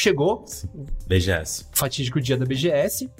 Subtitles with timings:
[0.00, 0.44] chegou.
[1.06, 1.66] BGS.
[1.72, 3.10] Fatídico dia da BGS.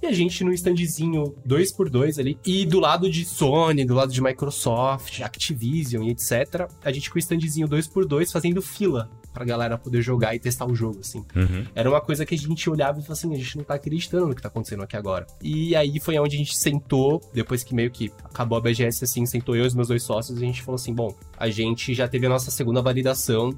[0.00, 2.38] E a gente no standzinho 2x2 ali.
[2.46, 6.70] E do lado de Sony, do lado de Microsoft, Activision e etc.
[6.84, 10.74] A gente com o standzinho 2x2 fazendo fila pra galera poder jogar e testar o
[10.74, 11.24] jogo, assim.
[11.34, 11.64] Uhum.
[11.74, 14.26] Era uma coisa que a gente olhava e falava assim, a gente não tá acreditando
[14.26, 15.26] no que tá acontecendo aqui agora.
[15.42, 19.26] E aí foi onde a gente sentou, depois que meio que acabou a BGS, assim,
[19.26, 21.94] sentou eu e os meus dois sócios e a gente falou assim, bom, a gente
[21.94, 23.50] já teve a nossa segunda validação,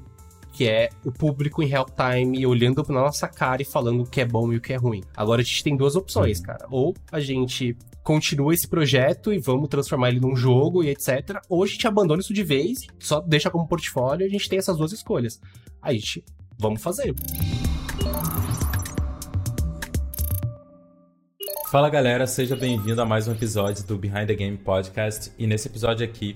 [0.51, 4.21] que é o público em real time olhando pra nossa cara e falando o que
[4.21, 5.01] é bom e o que é ruim.
[5.15, 6.67] Agora a gente tem duas opções, cara.
[6.69, 11.39] Ou a gente continua esse projeto e vamos transformar ele num jogo e etc.
[11.47, 14.59] Ou a gente abandona isso de vez, só deixa como portfólio e a gente tem
[14.59, 15.39] essas duas escolhas.
[15.81, 16.23] Aí a gente,
[16.57, 17.13] vamos fazer.
[21.71, 25.31] Fala galera, seja bem-vindo a mais um episódio do Behind the Game Podcast.
[25.37, 26.35] E nesse episódio aqui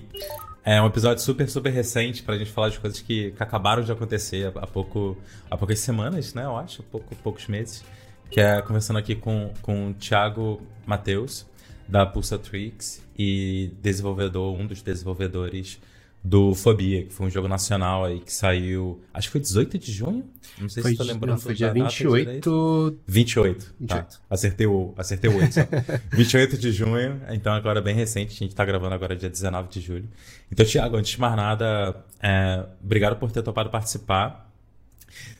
[0.66, 3.92] é um episódio super, super recente pra gente falar de coisas que, que acabaram de
[3.92, 5.16] acontecer há, pouco,
[5.48, 6.44] há poucas semanas, né?
[6.44, 7.84] Eu acho, pouco, poucos meses.
[8.28, 11.46] Que é conversando aqui com, com o Thiago Matheus,
[11.86, 15.80] da Pulsatrix, e desenvolvedor, um dos desenvolvedores
[16.26, 19.00] do Fobia, que foi um jogo nacional aí que saiu.
[19.14, 20.24] Acho que foi 18 de junho?
[20.58, 21.36] Não sei foi, se tô lembrando.
[21.36, 22.98] Não, foi dia 28.
[23.06, 23.74] 28.
[23.78, 23.86] 28.
[23.86, 24.06] Tá.
[24.28, 25.60] Acertei o, acertei o 8 só.
[26.10, 28.34] 28 de junho, então agora bem recente.
[28.34, 30.08] A gente tá gravando agora dia 19 de julho.
[30.50, 34.50] Então, Thiago, antes de mais nada, é, obrigado por ter topado participar.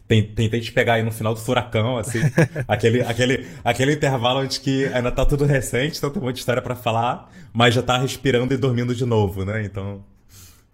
[0.06, 2.20] Tentei te pegar aí no final do furacão, assim.
[2.68, 6.76] aquele, aquele, aquele intervalo onde que ainda tá tudo recente, então tem muita história para
[6.76, 9.64] falar, mas já tá respirando e dormindo de novo, né?
[9.64, 10.04] Então,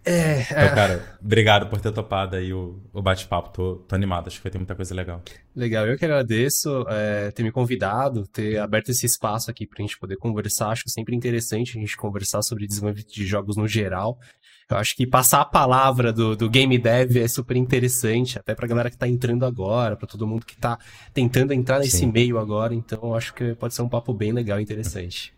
[0.05, 0.75] é, então, é.
[0.75, 3.49] cara, obrigado por ter topado aí o, o bate-papo.
[3.49, 5.21] Tô, tô, animado, acho que vai ter muita coisa legal.
[5.55, 9.97] Legal, eu que agradeço é, ter me convidado, ter aberto esse espaço aqui pra gente
[9.97, 10.69] poder conversar.
[10.69, 14.19] Acho sempre interessante a gente conversar sobre desenvolvimento de jogos no geral.
[14.69, 18.67] Eu acho que passar a palavra do, do game dev é super interessante, até pra
[18.67, 20.77] galera que tá entrando agora, para todo mundo que tá
[21.13, 22.11] tentando entrar nesse Sim.
[22.11, 22.73] meio agora.
[22.73, 25.33] Então, acho que pode ser um papo bem legal e interessante.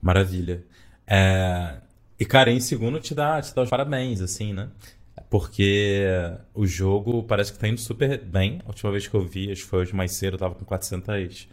[0.00, 0.64] Maravilha.
[1.06, 1.78] É,
[2.20, 4.68] e, cara, em segundo te dá, te dá os parabéns, assim, né?
[5.30, 6.04] Porque
[6.54, 8.60] o jogo parece que tá indo super bem.
[8.64, 10.64] A última vez que eu vi, acho que foi hoje mais cedo, eu tava com
[10.64, 11.48] 400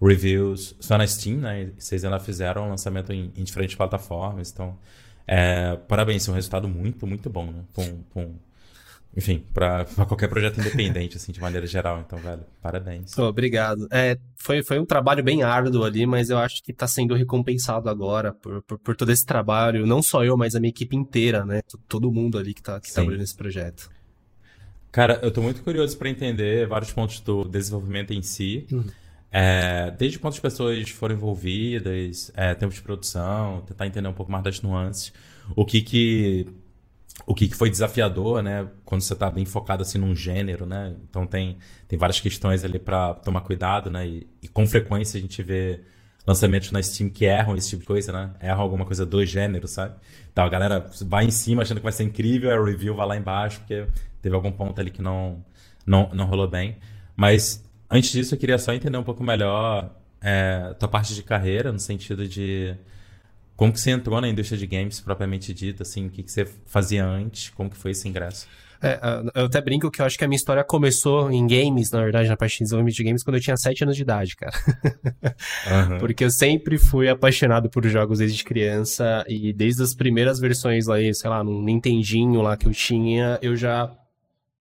[0.00, 1.62] reviews só na Steam, né?
[1.64, 4.52] E vocês ainda fizeram lançamento em, em diferentes plataformas.
[4.52, 4.78] Então,
[5.26, 7.64] é, parabéns, é um resultado muito, muito bom, né?
[7.74, 8.34] Com
[9.16, 12.02] enfim, para qualquer projeto independente, assim, de maneira geral.
[12.04, 13.16] Então, velho, parabéns.
[13.16, 13.86] Oh, obrigado.
[13.92, 17.88] É, foi, foi um trabalho bem árduo ali, mas eu acho que está sendo recompensado
[17.88, 19.86] agora por, por, por, todo esse trabalho.
[19.86, 21.62] Não só eu, mas a minha equipe inteira, né?
[21.88, 23.88] Todo mundo ali que está que trabalhando nesse projeto.
[24.90, 28.66] Cara, eu estou muito curioso para entender vários pontos do desenvolvimento em si.
[28.70, 28.84] Uhum.
[29.30, 34.44] É, desde quantas pessoas foram envolvidas, é, tempo de produção, tentar entender um pouco mais
[34.44, 35.12] das nuances.
[35.54, 36.46] O que que
[37.26, 38.68] o que, foi desafiador, né?
[38.84, 40.94] Quando você está bem focado assim num gênero, né?
[41.08, 44.06] Então tem, tem várias questões ali para tomar cuidado, né?
[44.06, 45.80] E, e, com frequência a gente vê
[46.26, 48.30] lançamentos na Steam que erram esse tipo de coisa, né?
[48.42, 49.94] Erram alguma coisa do gênero, sabe?
[50.32, 53.16] Então a galera vai em cima achando que vai ser incrível, a review vai lá
[53.16, 53.86] embaixo porque
[54.20, 55.44] teve algum ponto ali que não,
[55.86, 56.78] não, não rolou bem.
[57.16, 61.70] Mas antes disso eu queria só entender um pouco melhor é, tua parte de carreira,
[61.70, 62.74] no sentido de
[63.56, 66.44] como que você entrou na indústria de games propriamente dita, assim, o que, que você
[66.66, 68.46] fazia antes, como que foi esse ingresso?
[68.82, 69.00] É,
[69.34, 72.28] eu até brinco que eu acho que a minha história começou em games, na verdade,
[72.28, 74.52] na parte de desenvolvimento de games, quando eu tinha 7 anos de idade, cara.
[75.90, 75.98] Uhum.
[76.00, 80.96] Porque eu sempre fui apaixonado por jogos desde criança e desde as primeiras versões lá,
[81.14, 83.90] sei lá, no Nintendinho lá que eu tinha, eu já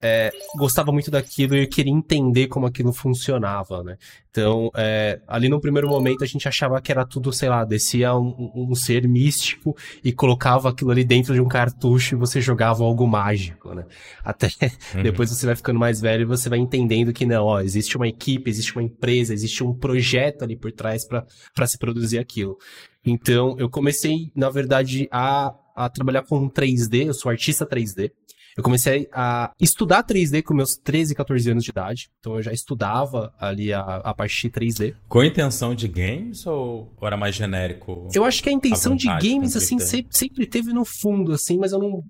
[0.04, 3.98] é, gostava muito daquilo e eu queria entender como aquilo funcionava, né?
[4.30, 8.14] Então, é, ali no primeiro momento a gente achava que era tudo, sei lá, descia
[8.14, 12.84] um, um, ser místico e colocava aquilo ali dentro de um cartucho e você jogava
[12.84, 13.86] algo mágico, né?
[14.26, 14.48] Até
[14.94, 15.04] uhum.
[15.04, 18.08] depois você vai ficando mais velho e você vai entendendo que não, ó, existe uma
[18.08, 22.58] equipe, existe uma empresa, existe um projeto ali por trás para se produzir aquilo.
[23.06, 28.12] Então, eu comecei, na verdade, a, a trabalhar com 3D, eu sou artista 3D.
[28.56, 32.10] Eu comecei a estudar 3D com meus 13, 14 anos de idade.
[32.20, 34.96] Então eu já estudava ali a, a parte de 3D.
[35.08, 38.08] Com a intenção de games ou, era mais genérico?
[38.14, 41.58] Eu acho que a intenção a de games, assim, sempre, sempre teve no fundo, assim,
[41.58, 42.04] mas eu não,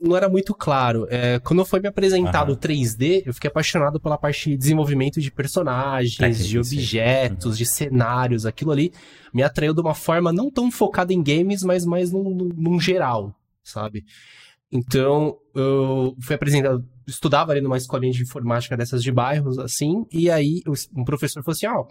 [0.00, 1.06] não era muito claro.
[1.10, 2.56] É, quando foi me apresentado uhum.
[2.56, 7.58] 3D, eu fiquei apaixonado pela parte de desenvolvimento de personagens, de objetos, uhum.
[7.58, 8.92] de cenários, aquilo ali
[9.32, 13.34] me atraiu de uma forma não tão focada em games, mas mais num, num geral,
[13.62, 14.04] sabe?
[14.70, 20.30] Então, eu fui apresentado, estudava ali numa escolinha de informática dessas de bairros, assim, e
[20.30, 20.62] aí
[20.94, 21.88] um professor falou assim, ó, oh,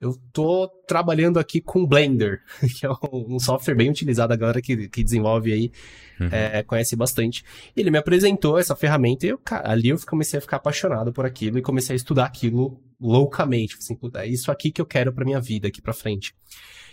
[0.00, 2.40] eu tô trabalhando aqui com Blender,
[2.78, 5.72] que é um software bem utilizado, a galera que, que desenvolve aí
[6.20, 6.28] uhum.
[6.30, 7.44] é, conhece bastante.
[7.76, 11.58] Ele me apresentou essa ferramenta e eu, ali eu comecei a ficar apaixonado por aquilo
[11.58, 13.76] e comecei a estudar aquilo loucamente.
[13.76, 16.32] Assim, é isso aqui que eu quero pra minha vida aqui pra frente.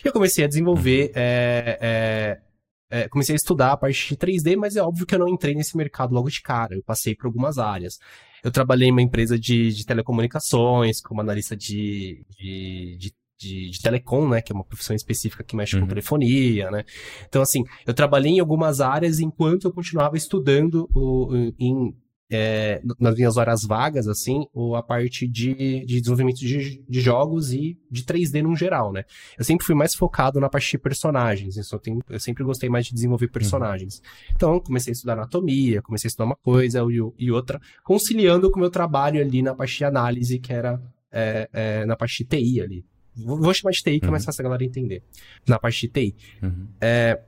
[0.04, 1.12] E eu comecei a desenvolver, uhum.
[1.16, 2.42] é, é,
[2.90, 5.56] é, comecei a estudar a parte de 3D, mas é óbvio que eu não entrei
[5.56, 6.76] nesse mercado logo de cara.
[6.76, 7.98] Eu passei por algumas áreas.
[8.44, 13.82] Eu trabalhei em uma empresa de, de telecomunicações, como analista de, de, de de, de,
[13.82, 14.42] telecom, né?
[14.42, 15.82] Que é uma profissão específica que mexe uhum.
[15.82, 16.86] com telefonia, né?
[17.28, 21.94] Então, assim, eu trabalhei em algumas áreas enquanto eu continuava estudando o, em,
[22.30, 27.54] é, nas minhas horas vagas, assim, ou a parte de, de desenvolvimento de, de, jogos
[27.54, 29.06] e de 3D no geral, né?
[29.38, 32.88] Eu sempre fui mais focado na parte de personagens, eu, tenho, eu sempre gostei mais
[32.88, 33.98] de desenvolver personagens.
[33.98, 34.34] Uhum.
[34.36, 38.58] Então, comecei a estudar anatomia, comecei a estudar uma coisa e, e outra, conciliando com
[38.58, 40.82] o meu trabalho ali na parte de análise, que era
[41.12, 42.86] é, é, na parte de TI ali.
[43.16, 44.10] Vou chamar de TI, que uhum.
[44.10, 44.26] é mais uhum.
[44.26, 45.04] fácil a galera entender.
[45.48, 46.16] Na parte de TI.
[46.42, 46.68] Uhum.
[46.82, 47.22] É,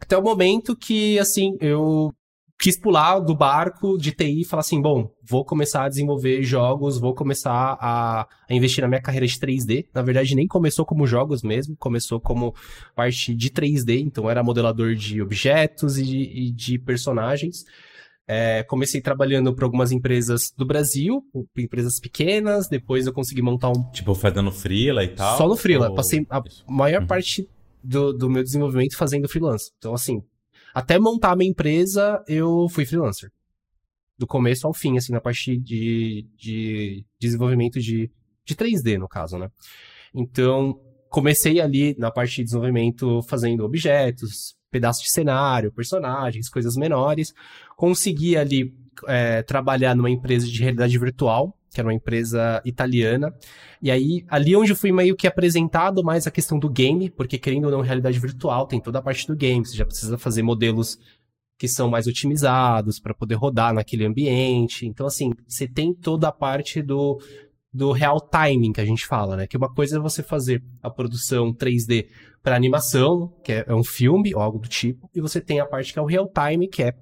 [0.00, 2.12] até o momento que, assim, eu
[2.64, 6.98] quis pular do barco de TI e falar assim, bom, vou começar a desenvolver jogos,
[6.98, 9.88] vou começar a, a, investir na minha carreira de 3D.
[9.92, 12.54] Na verdade, nem começou como jogos mesmo, começou como
[12.96, 17.66] parte de 3D, então era modelador de objetos e de, e de personagens.
[18.26, 21.22] É, comecei trabalhando para algumas empresas do Brasil,
[21.54, 23.90] empresas pequenas, depois eu consegui montar um...
[23.92, 25.36] Tipo, fazendo freela e tal?
[25.36, 25.94] Só no freela, ou...
[25.94, 27.06] passei a maior uhum.
[27.06, 27.46] parte
[27.82, 29.70] do, do meu desenvolvimento fazendo freelance.
[29.76, 30.22] Então, assim,
[30.74, 33.30] até montar minha empresa, eu fui freelancer.
[34.18, 38.10] Do começo ao fim, assim, na parte de, de desenvolvimento de,
[38.44, 39.48] de 3D, no caso, né?
[40.12, 47.32] Então, comecei ali na parte de desenvolvimento fazendo objetos, pedaços de cenário, personagens, coisas menores.
[47.76, 48.74] Consegui ali
[49.06, 53.34] é, trabalhar numa empresa de realidade virtual, que era uma empresa italiana.
[53.82, 57.36] E aí, ali onde eu fui meio que apresentado mais a questão do game, porque
[57.36, 60.42] querendo ou não, realidade virtual tem toda a parte do game, você já precisa fazer
[60.42, 60.98] modelos
[61.58, 64.86] que são mais otimizados para poder rodar naquele ambiente.
[64.86, 67.20] Então, assim, você tem toda a parte do,
[67.72, 69.46] do real timing que a gente fala, né?
[69.46, 72.08] Que uma coisa é você fazer a produção 3D
[72.42, 75.66] para animação, que é, é um filme ou algo do tipo, e você tem a
[75.66, 76.94] parte que é o real time, que é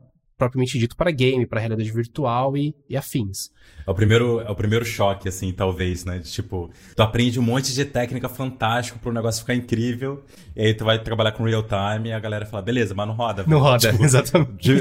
[0.42, 3.50] propriamente dito para game, para realidade virtual e, e, afins.
[3.86, 6.18] É o primeiro, é o primeiro choque, assim, talvez, né?
[6.18, 10.24] De, tipo, tu aprende um monte de técnica fantástica para o negócio ficar incrível,
[10.56, 13.14] e aí tu vai trabalhar com real time e a galera fala, beleza, mas não
[13.14, 13.44] roda.
[13.46, 14.74] Não roda, tipo, exatamente.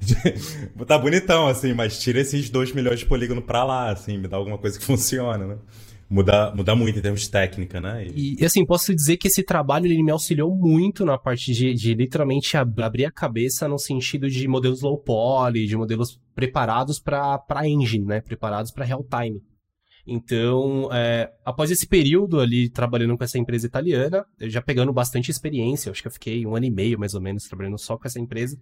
[0.00, 4.28] De, tá bonitão, assim, mas tira esses 2 milhões de polígono pra lá, assim, me
[4.28, 5.56] dá alguma coisa que funciona, né?
[6.08, 8.06] Muda, muda muito em termos de técnica, né?
[8.14, 8.36] E...
[8.40, 11.94] e, assim, posso dizer que esse trabalho ele me auxiliou muito na parte de, de
[11.94, 17.42] literalmente ab abrir a cabeça no sentido de modelos low poly, de modelos preparados para
[17.64, 18.20] engine, né?
[18.20, 19.40] Preparados para real time.
[20.06, 25.32] Então, é, após esse período ali trabalhando com essa empresa italiana, eu já pegando bastante
[25.32, 28.06] experiência, acho que eu fiquei um ano e meio mais ou menos trabalhando só com
[28.06, 28.56] essa empresa.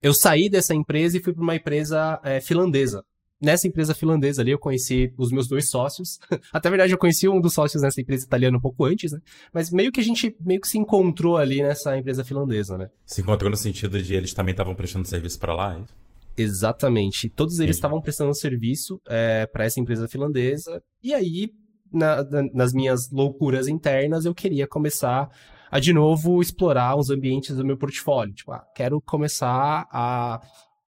[0.00, 3.04] Eu saí dessa empresa e fui para uma empresa é, finlandesa,
[3.40, 6.18] nessa empresa finlandesa ali eu conheci os meus dois sócios.
[6.52, 9.20] Até verdade eu conheci um dos sócios nessa empresa italiana um pouco antes, né?
[9.52, 12.90] Mas meio que a gente meio que se encontrou ali nessa empresa finlandesa, né?
[13.06, 15.78] Se encontrou no sentido de eles também estavam prestando serviço para lá?
[15.78, 16.08] É
[16.42, 17.28] Exatamente.
[17.28, 20.80] Todos eles estavam prestando serviço é, para essa empresa finlandesa.
[21.02, 21.50] E aí,
[21.92, 25.28] na, na, nas minhas loucuras internas, eu queria começar
[25.70, 28.34] a de novo explorar os ambientes do meu portfólio.
[28.34, 30.40] Tipo, ah, quero começar a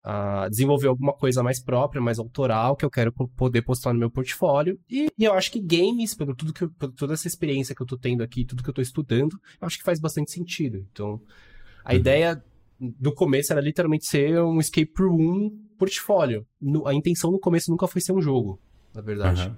[0.03, 4.09] a desenvolver alguma coisa mais própria, mais autoral, que eu quero poder postar no meu
[4.09, 4.79] portfólio.
[4.89, 7.87] E, e eu acho que games, pelo tudo que por toda essa experiência que eu
[7.87, 10.85] tô tendo aqui, tudo que eu tô estudando, eu acho que faz bastante sentido.
[10.91, 11.21] Então,
[11.85, 11.97] a uhum.
[11.97, 12.43] ideia
[12.79, 16.47] do começo era literalmente ser um escape room portfólio.
[16.59, 18.59] No, a intenção no começo nunca foi ser um jogo,
[18.93, 19.49] na verdade.
[19.49, 19.55] Uhum.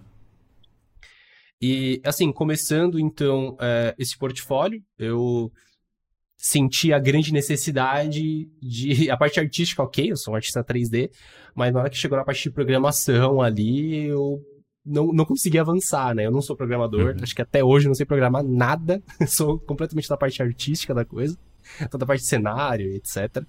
[1.61, 5.49] E, assim, começando então é, esse portfólio, eu
[6.43, 9.09] senti a grande necessidade de.
[9.09, 11.09] A parte artística, ok, eu sou um artista 3D,
[11.55, 14.41] mas na hora que chegou na parte de programação ali, eu
[14.85, 16.25] não, não consegui avançar, né?
[16.25, 17.23] Eu não sou programador, uhum.
[17.23, 21.05] acho que até hoje eu não sei programar nada, sou completamente da parte artística da
[21.05, 21.37] coisa,
[21.89, 23.45] toda a parte de cenário, etc.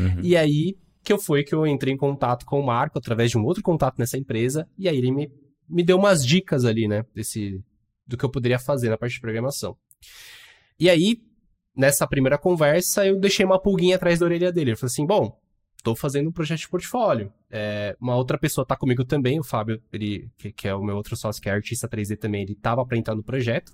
[0.00, 0.20] Uhum.
[0.20, 3.38] E aí que eu foi que eu entrei em contato com o Marco através de
[3.38, 5.30] um outro contato nessa empresa, e aí ele me,
[5.68, 7.04] me deu umas dicas ali, né?
[7.14, 7.60] Desse,
[8.04, 9.76] do que eu poderia fazer na parte de programação.
[10.78, 11.18] E aí,
[11.76, 14.70] nessa primeira conversa, eu deixei uma pulguinha atrás da orelha dele.
[14.70, 15.38] Ele falou assim: bom,
[15.76, 17.32] estou fazendo um projeto de portfólio.
[17.50, 20.96] É, uma outra pessoa está comigo também, o Fábio, ele, que, que, é o meu
[20.96, 23.72] outro sócio, que é artista 3D também, ele estava para entrar no projeto.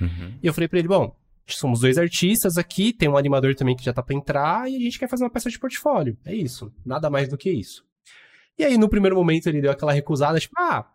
[0.00, 0.38] Uhum.
[0.42, 1.14] E eu falei para ele: bom,
[1.46, 4.80] somos dois artistas aqui, tem um animador também que já está para entrar e a
[4.80, 6.16] gente quer fazer uma peça de portfólio.
[6.24, 7.84] É isso, nada mais do que isso.
[8.58, 10.88] E aí, no primeiro momento, ele deu aquela recusada, tipo, ah,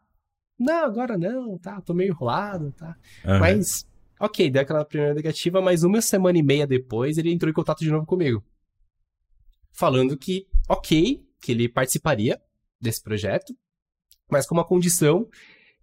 [0.58, 2.96] não, agora não, tá, tô meio enrolado, tá.
[3.25, 3.39] Uhum.
[3.39, 3.88] Mas,
[4.20, 7.80] ok, deu aquela primeira negativa, mas uma semana e meia depois ele entrou em contato
[7.80, 8.44] de novo comigo.
[9.72, 12.40] Falando que, ok, que ele participaria
[12.82, 13.56] desse projeto,
[14.30, 15.28] mas com uma condição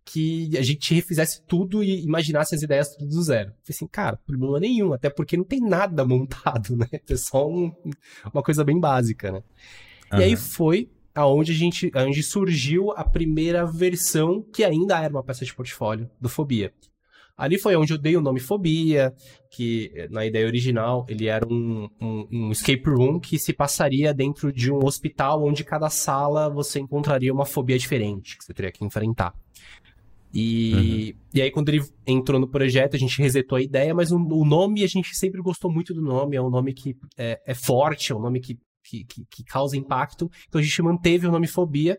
[0.05, 3.49] que a gente refizesse tudo e imaginasse as ideias tudo do zero.
[3.49, 6.87] Falei assim, cara, problema nenhum, até porque não tem nada montado, né?
[7.09, 7.73] É só um,
[8.33, 9.43] uma coisa bem básica, né?
[10.13, 10.21] Uhum.
[10.21, 15.25] E aí foi aonde a gente, aonde surgiu a primeira versão que ainda era uma
[15.25, 16.73] peça de portfólio do Fobia.
[17.37, 19.13] Ali foi onde eu dei o nome Fobia,
[19.51, 24.51] que na ideia original ele era um, um, um, escape room que se passaria dentro
[24.51, 28.85] de um hospital onde cada sala você encontraria uma fobia diferente que você teria que
[28.85, 29.35] enfrentar.
[30.33, 31.21] E, uhum.
[31.35, 34.45] e aí, quando ele entrou no projeto, a gente resetou a ideia, mas o, o
[34.45, 38.13] nome, a gente sempre gostou muito do nome, é um nome que é, é forte,
[38.13, 40.31] é um nome que, que, que, que, causa impacto.
[40.47, 41.99] Então a gente manteve o nome Fobia.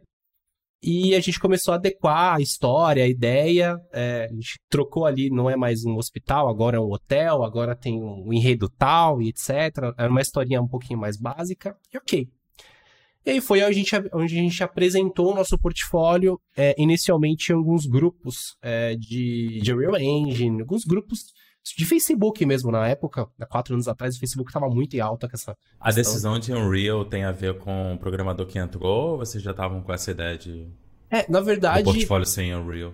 [0.82, 3.76] E a gente começou a adequar a história, a ideia.
[3.92, 7.76] É, a gente trocou ali, não é mais um hospital, agora é um hotel, agora
[7.76, 9.50] tem um enredo tal e etc.
[9.98, 11.76] Era uma historinha um pouquinho mais básica.
[11.92, 12.28] E ok,
[13.28, 17.52] e aí foi onde a gente, onde a gente apresentou o nosso portfólio, é, inicialmente
[17.52, 21.34] em alguns grupos é, de, de Real Engine, alguns grupos
[21.76, 25.28] de Facebook mesmo na época, há quatro anos atrás, o Facebook estava muito em alta
[25.28, 25.56] com essa.
[25.80, 29.52] A decisão de Unreal tem a ver com o programador que entrou ou vocês já
[29.52, 30.68] estavam com essa ideia de.
[31.10, 31.82] É, na verdade.
[31.82, 32.94] O portfólio sem Unreal?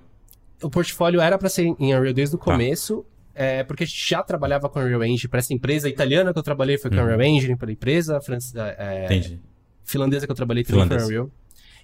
[0.62, 2.46] O portfólio era para ser em Unreal desde o tá.
[2.46, 3.06] começo.
[3.36, 6.44] É, porque a gente já trabalhava com Unreal Engine para essa empresa italiana que eu
[6.44, 7.04] trabalhei, foi com uhum.
[7.04, 8.76] Unreal Engine, pela empresa francesa.
[8.78, 9.42] É, Entendi
[9.84, 11.32] finlandesa que eu trabalhei também foi Unreal.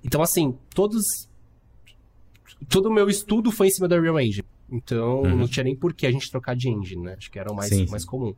[0.04, 1.04] Então, assim, todos.
[2.68, 4.48] Todo o meu estudo foi em cima da Unreal Engine.
[4.72, 5.38] Então, uhum.
[5.38, 7.16] não tinha nem por que a gente trocar de engine, né?
[7.18, 8.08] Acho que era o mais, sim, mais sim.
[8.08, 8.36] comum.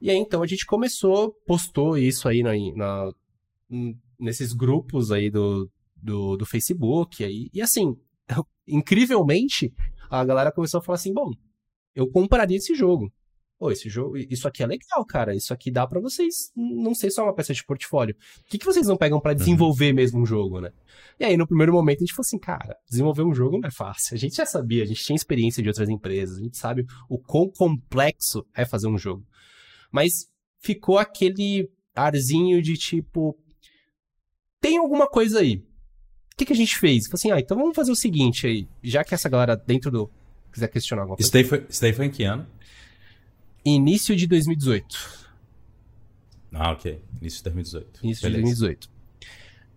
[0.00, 3.12] E aí, então, a gente começou, postou isso aí na, na
[4.18, 7.24] nesses grupos aí do, do, do Facebook.
[7.24, 7.96] Aí, e assim,
[8.66, 9.72] incrivelmente,
[10.10, 11.30] a galera começou a falar assim: bom,
[11.94, 13.12] eu compraria esse jogo
[13.58, 15.34] pô, esse jogo, isso aqui é legal, cara.
[15.34, 18.14] Isso aqui dá para vocês não ser só uma peça de portfólio.
[18.14, 19.38] O que, que vocês não pegam para uhum.
[19.38, 19.96] desenvolver uhum.
[19.96, 20.70] mesmo um jogo, né?
[21.18, 23.72] E aí, no primeiro momento, a gente falou assim, cara, desenvolver um jogo não é
[23.72, 24.14] fácil.
[24.14, 27.18] A gente já sabia, a gente tinha experiência de outras empresas, a gente sabe o
[27.18, 29.26] quão complexo é fazer um jogo.
[29.90, 30.28] Mas
[30.60, 33.36] ficou aquele arzinho de tipo.
[34.60, 35.56] Tem alguma coisa aí.
[36.32, 37.06] O que, que a gente fez?
[37.06, 38.68] Falei assim, ah, então vamos fazer o seguinte aí.
[38.82, 40.08] Já que essa galera dentro do.
[40.52, 41.26] quiser questionar alguma coisa.
[41.26, 42.46] Isso daí foi, isso daí foi em que ano?
[43.74, 45.18] Início de 2018.
[46.52, 47.00] Ah, ok.
[47.20, 48.04] Início de 2018.
[48.04, 48.38] Início Beleza.
[48.38, 48.98] de 2018.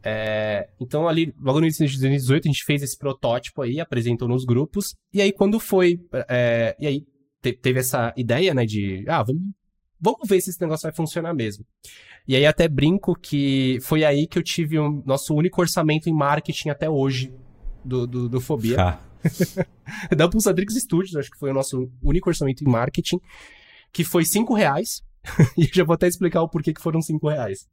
[0.03, 4.27] É, então, ali, logo no início de 2018, a gente fez esse protótipo aí, apresentou
[4.27, 4.95] nos grupos.
[5.13, 6.00] E aí, quando foi.
[6.27, 7.05] É, e aí,
[7.41, 9.05] te, teve essa ideia, né, de.
[9.07, 9.43] Ah, vamos,
[10.00, 11.65] vamos ver se esse negócio vai funcionar mesmo.
[12.27, 16.10] E aí, até brinco que foi aí que eu tive o um, nosso único orçamento
[16.10, 17.31] em marketing até hoje
[17.83, 18.77] do, do, do Fobia.
[18.79, 19.00] Ah.
[20.15, 23.19] da Pulsadrix Studios, acho que foi o nosso único orçamento em marketing
[23.91, 25.01] que foi 5 reais.
[25.57, 27.67] e já vou até explicar o porquê que foram 5 reais.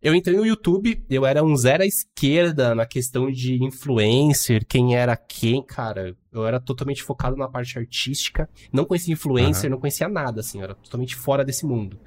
[0.00, 4.94] Eu entrei no YouTube, eu era um zero à esquerda na questão de influencer, quem
[4.94, 6.16] era quem, cara.
[6.30, 9.70] Eu era totalmente focado na parte artística, não conhecia influencer, uhum.
[9.72, 11.98] não conhecia nada, assim, eu era totalmente fora desse mundo.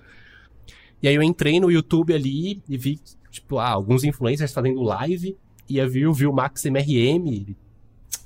[1.03, 2.97] E aí eu entrei no YouTube ali e vi,
[3.29, 7.57] tipo, ah, alguns influencers fazendo live, e eu vi, eu vi o Max MRM,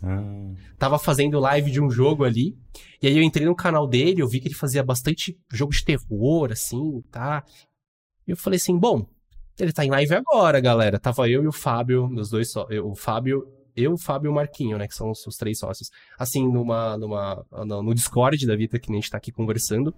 [0.05, 0.53] ah.
[0.77, 2.55] Tava fazendo live de um jogo ali.
[3.01, 5.83] E aí eu entrei no canal dele, eu vi que ele fazia bastante jogo de
[5.83, 7.43] terror, assim, tá?
[8.27, 9.07] E eu falei assim, bom,
[9.59, 10.99] ele tá em live agora, galera.
[10.99, 12.67] Tava eu e o Fábio, meus dois só.
[12.83, 14.87] O Fábio, eu, o Fábio e o Marquinho, né?
[14.87, 15.89] Que são os, os três sócios.
[16.19, 16.97] Assim, numa.
[16.97, 19.93] numa no, no Discord da vida que a gente tá aqui conversando.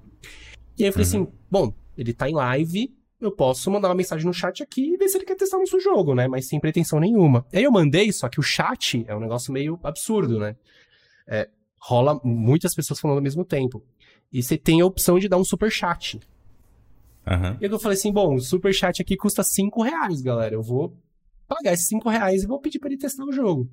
[0.77, 1.23] E aí eu falei uhum.
[1.23, 4.97] assim, bom, ele tá em live, eu posso mandar uma mensagem no chat aqui e
[4.97, 6.27] ver se ele quer testar nosso jogo, né?
[6.27, 7.45] Mas sem pretensão nenhuma.
[7.51, 10.55] Aí eu mandei, só que o chat é um negócio meio absurdo, né?
[11.27, 13.83] É, rola muitas pessoas falando ao mesmo tempo.
[14.31, 16.19] E você tem a opção de dar um super chat.
[17.25, 17.57] Uhum.
[17.59, 20.53] E aí eu falei assim, bom, o super chat aqui custa 5 reais, galera.
[20.53, 20.95] Eu vou
[21.47, 23.69] pagar esses 5 reais e vou pedir para ele testar o jogo.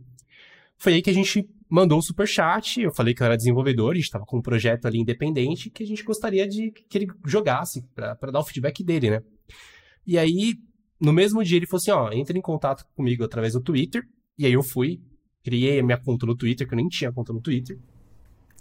[0.76, 2.80] Foi aí que a gente mandou o super chat.
[2.80, 5.82] Eu falei que eu era desenvolvedor, a gente estava com um projeto ali independente que
[5.82, 9.22] a gente gostaria de que ele jogasse para dar o feedback dele, né?
[10.06, 10.54] E aí,
[11.00, 14.02] no mesmo dia, ele falou assim: ó, entre em contato comigo através do Twitter.
[14.38, 15.00] E aí eu fui,
[15.42, 17.78] criei a minha conta no Twitter, que eu nem tinha conta no Twitter.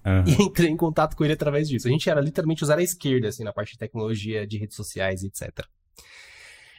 [0.06, 0.24] Uhum.
[0.28, 1.88] E entrei em contato com ele através disso.
[1.88, 5.24] A gente era literalmente usar a esquerda, assim, na parte de tecnologia, de redes sociais,
[5.24, 5.66] etc.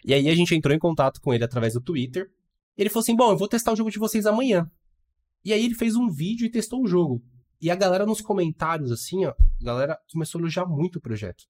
[0.04, 2.30] E aí a gente entrou em contato com ele através do Twitter.
[2.76, 4.70] Ele falou assim: bom, eu vou testar o jogo de vocês amanhã.
[5.44, 7.22] E aí ele fez um vídeo e testou o jogo.
[7.60, 11.44] E a galera nos comentários, assim, ó, a galera começou a elogiar muito o projeto.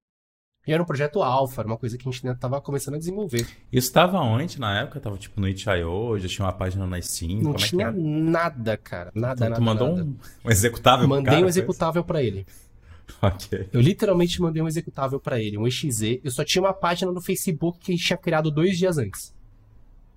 [0.66, 2.98] E era um projeto alfa, era uma coisa que a gente ainda estava começando a
[2.98, 3.46] desenvolver.
[3.70, 4.98] Isso estava onde na época?
[4.98, 7.42] Tava tipo no itch.io, já tinha uma página na Steam?
[7.42, 9.12] Não Como tinha é nada, cara.
[9.14, 9.60] Nada, então, nada.
[9.60, 10.04] Tu mandou nada.
[10.04, 12.46] Um, um executável Mandei cara, um executável para ele.
[13.20, 13.68] ok.
[13.72, 16.20] Eu literalmente mandei um executável para ele, um exe.
[16.24, 19.34] Eu só tinha uma página no Facebook que a gente tinha criado dois dias antes.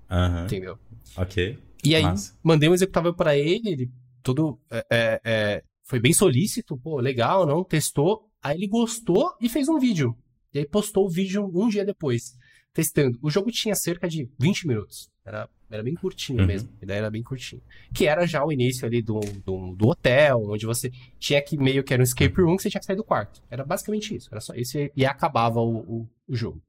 [0.09, 0.45] Uhum.
[0.45, 0.79] Entendeu?
[1.17, 1.59] Ok.
[1.83, 2.03] E aí,
[2.41, 3.91] mandei um executável para ele, ele
[4.23, 4.59] todo.
[4.69, 7.63] É, é, é, foi bem solícito, pô, legal, não?
[7.63, 8.29] Testou.
[8.41, 10.15] Aí ele gostou e fez um vídeo.
[10.57, 12.35] E aí postou o vídeo um dia depois,
[12.73, 13.19] testando.
[13.21, 15.07] O jogo tinha cerca de 20 minutos.
[15.23, 16.47] Era, era bem curtinho uhum.
[16.47, 16.69] mesmo.
[16.81, 17.61] A ideia era bem curtinho.
[17.93, 21.83] Que era já o início ali do, do, do, hotel, onde você tinha que meio
[21.83, 23.39] que era um escape room que você tinha que sair do quarto.
[23.51, 24.29] Era basicamente isso.
[24.31, 26.59] Era só isso e acabava o, o, o jogo.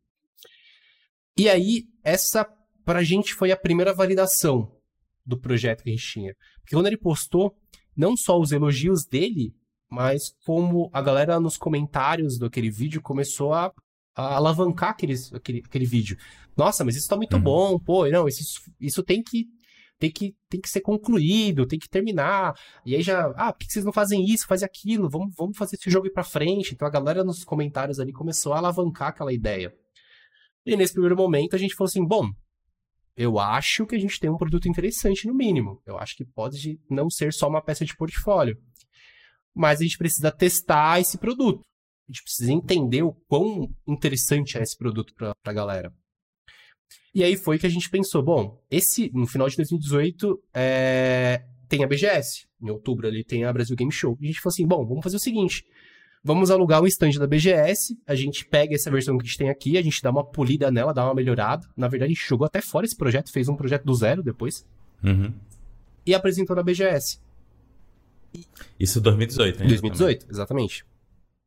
[1.34, 2.44] E aí, essa
[2.84, 4.70] pra gente foi a primeira validação
[5.24, 6.36] do projeto que a gente tinha.
[6.60, 7.56] Porque quando ele postou,
[7.96, 9.54] não só os elogios dele,
[9.90, 13.72] mas como a galera nos comentários daquele vídeo começou a,
[14.14, 16.16] a alavancar aqueles, aquele, aquele vídeo.
[16.56, 17.42] Nossa, mas isso tá muito uhum.
[17.42, 18.42] bom, pô, não, isso,
[18.80, 19.46] isso tem que
[19.98, 22.54] tem que, tem que ser concluído, tem que terminar.
[22.86, 25.10] E aí já, ah, por que vocês não fazem isso, fazem aquilo?
[25.10, 26.72] Vamos, vamos fazer esse jogo ir pra frente.
[26.72, 29.74] Então a galera nos comentários ali começou a alavancar aquela ideia.
[30.64, 32.30] E nesse primeiro momento a gente falou assim: bom,
[33.16, 35.82] eu acho que a gente tem um produto interessante no mínimo.
[35.84, 38.56] Eu acho que pode não ser só uma peça de portfólio
[39.54, 41.60] mas a gente precisa testar esse produto.
[42.08, 45.92] A gente precisa entender o quão interessante é esse produto para a galera.
[47.14, 51.84] E aí foi que a gente pensou, bom, esse no final de 2018 é, tem
[51.84, 54.16] a BGS, em outubro ali tem a Brasil Game Show.
[54.20, 55.64] E a gente falou assim, bom, vamos fazer o seguinte,
[56.22, 59.50] vamos alugar um stand da BGS, a gente pega essa versão que a gente tem
[59.50, 61.66] aqui, a gente dá uma polida nela, dá uma melhorada.
[61.76, 64.66] Na verdade, a gente jogou até fora esse projeto, fez um projeto do zero depois.
[65.02, 65.32] Uhum.
[66.06, 67.20] E apresentou na BGS.
[68.78, 69.66] Isso 2018, né?
[69.66, 70.34] 2018, também.
[70.34, 70.84] exatamente.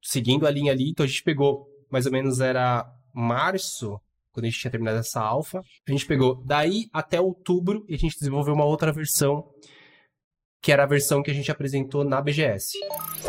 [0.02, 4.00] Seguindo a linha ali, então a gente pegou, mais ou menos era março,
[4.32, 5.60] quando a gente tinha terminado essa alfa.
[5.88, 9.48] A gente pegou daí até outubro e a gente desenvolveu uma outra versão
[10.62, 12.77] que era a versão que a gente apresentou na BGS.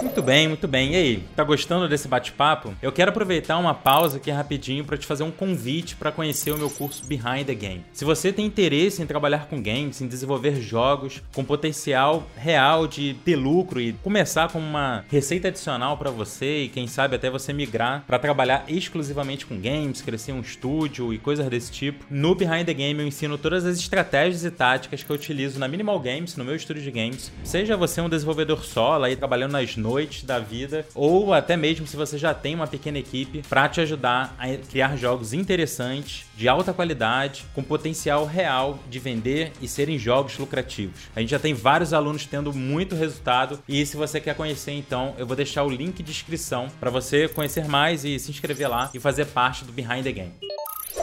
[0.03, 0.93] Muito bem, muito bem.
[0.93, 2.75] E aí, tá gostando desse bate-papo?
[2.83, 6.59] Eu quero aproveitar uma pausa aqui rapidinho para te fazer um convite para conhecer o
[6.59, 7.85] meu curso Behind the Game.
[7.93, 13.15] Se você tem interesse em trabalhar com games, em desenvolver jogos com potencial real de
[13.25, 17.53] ter lucro e começar com uma receita adicional para você e quem sabe até você
[17.53, 22.67] migrar para trabalhar exclusivamente com games, crescer um estúdio e coisas desse tipo, no Behind
[22.67, 26.37] the Game eu ensino todas as estratégias e táticas que eu utilizo na Minimal Games,
[26.37, 30.39] no meu estúdio de games Seja você um desenvolvedor solo aí trabalhando nas noites da
[30.39, 34.49] vida, ou até mesmo se você já tem uma pequena equipe para te ajudar a
[34.57, 41.03] criar jogos interessantes, de alta qualidade, com potencial real de vender e serem jogos lucrativos.
[41.15, 45.15] A gente já tem vários alunos tendo muito resultado e se você quer conhecer então,
[45.19, 48.91] eu vou deixar o link de inscrição para você conhecer mais e se inscrever lá
[48.95, 50.62] e fazer parte do Behind the Game.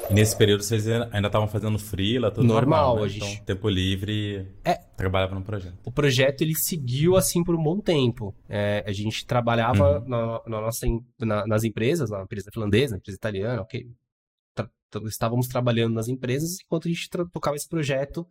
[0.09, 3.09] E nesse período vocês ainda estavam fazendo freela, tudo normal, normal né?
[3.09, 3.33] gente...
[3.33, 5.77] Então, tempo livre, é, trabalhava no projeto.
[5.85, 8.35] O projeto ele seguiu assim por um bom tempo.
[8.47, 10.09] É, a gente trabalhava uhum.
[10.09, 10.88] na, na, nossa,
[11.19, 13.85] na, nas empresas, na empresa finlandesa, na empresa italiana, ok.
[14.55, 14.69] Tra
[15.05, 18.27] estávamos trabalhando nas empresas enquanto a gente tocava esse projeto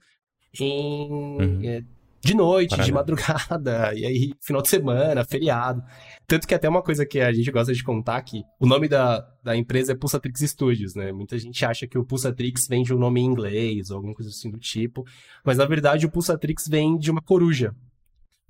[0.58, 1.60] em uhum.
[1.64, 1.82] é,
[2.20, 2.86] de noite, Parada.
[2.86, 5.82] de madrugada, e aí final de semana, feriado.
[6.26, 9.20] Tanto que até uma coisa que a gente gosta de contar aqui, o nome da,
[9.42, 11.12] da empresa é Pulsatrix Studios, né?
[11.12, 14.30] Muita gente acha que o Pulsatrix vem de um nome em inglês ou alguma coisa
[14.30, 15.04] assim do tipo,
[15.44, 17.74] mas na verdade o Pulsatrix vem de uma coruja.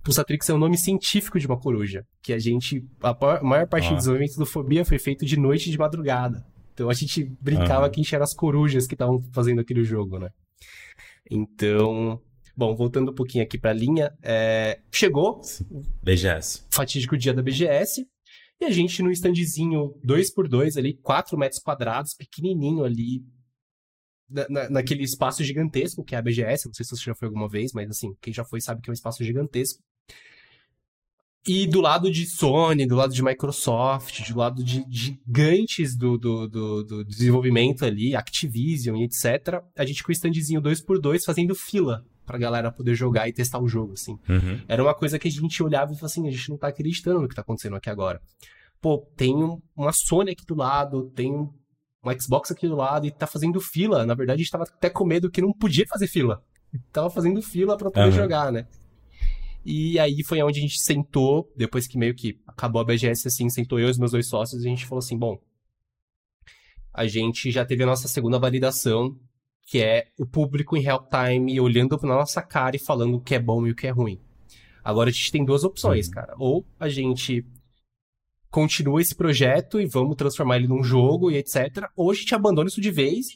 [0.03, 3.91] Pulsatrix é o nome científico de uma coruja, que a gente, a maior parte ah.
[3.91, 6.47] do desenvolvimento do Fobia foi feito de noite e de madrugada.
[6.73, 7.91] Então a gente brincava ah.
[7.91, 10.31] que a gente era as corujas que estavam fazendo aquele jogo, né?
[11.31, 12.21] Então,
[12.59, 14.81] Bom, voltando um pouquinho aqui para a linha, é...
[14.91, 15.41] chegou
[16.03, 16.65] BGS.
[16.69, 18.05] Fatídico dia da BGS.
[18.61, 23.25] E a gente no standzinho 2x2 ali, 4 metros quadrados, pequenininho ali,
[24.29, 26.67] na, naquele espaço gigantesco que é a BGS.
[26.67, 28.91] Não sei se você já foi alguma vez, mas assim, quem já foi sabe que
[28.91, 29.81] é um espaço gigantesco.
[31.47, 36.49] E do lado de Sony, do lado de Microsoft, do lado de gigantes do, do,
[36.49, 42.05] do, do desenvolvimento ali, Activision e etc., a gente com o standzinho 2x2 fazendo fila
[42.29, 44.19] pra galera poder jogar e testar o jogo, assim.
[44.29, 44.61] Uhum.
[44.69, 47.23] Era uma coisa que a gente olhava e falava assim, a gente não tá acreditando
[47.23, 48.21] no que tá acontecendo aqui agora.
[48.81, 49.35] Pô, tem
[49.75, 51.51] uma Sony aqui do lado, tem um
[52.21, 54.05] Xbox aqui do lado e tá fazendo fila.
[54.05, 56.45] Na verdade, a gente tava até com medo que não podia fazer fila.
[56.93, 58.13] Tava fazendo fila para poder uhum.
[58.13, 58.67] jogar, né?
[59.65, 63.49] E aí foi onde a gente sentou, depois que meio que acabou a BGS, assim,
[63.49, 65.39] sentou eu e os meus dois sócios e a gente falou assim, bom,
[66.93, 69.19] a gente já teve a nossa segunda validação
[69.69, 73.35] que é o público em real time olhando na nossa cara e falando o que
[73.35, 74.19] é bom e o que é ruim.
[74.83, 76.13] Agora a gente tem duas opções, uhum.
[76.15, 76.35] cara.
[76.39, 77.45] Ou a gente
[78.51, 81.87] continua esse projeto e vamos transformar ele num jogo e etc.
[81.95, 83.27] Ou a gente abandona isso de vez.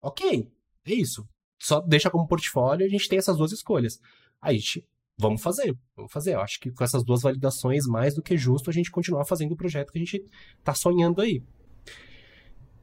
[0.00, 0.50] Ok,
[0.86, 1.28] é isso.
[1.60, 4.00] Só deixa como portfólio e a gente tem essas duas escolhas.
[4.40, 4.82] Aí a gente,
[5.18, 6.36] vamos fazer, vamos fazer.
[6.36, 9.52] Eu acho que com essas duas validações, mais do que justo a gente continuar fazendo
[9.52, 10.24] o projeto que a gente
[10.64, 11.42] tá sonhando aí.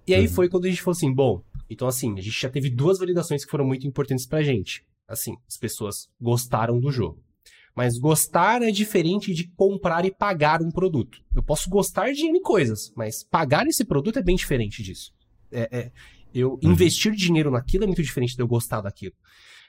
[0.05, 0.31] E aí uhum.
[0.31, 1.41] foi quando a gente falou assim, bom,
[1.73, 4.85] então assim, a gente já teve duas validações que foram muito importantes pra gente.
[5.07, 7.21] Assim, as pessoas gostaram do jogo.
[7.75, 11.23] Mas gostar é diferente de comprar e pagar um produto.
[11.35, 15.11] Eu posso gostar de N coisas, mas pagar esse produto é bem diferente disso.
[15.51, 15.91] É, é,
[16.33, 16.71] eu uhum.
[16.71, 19.15] investir dinheiro naquilo é muito diferente de eu gostar daquilo.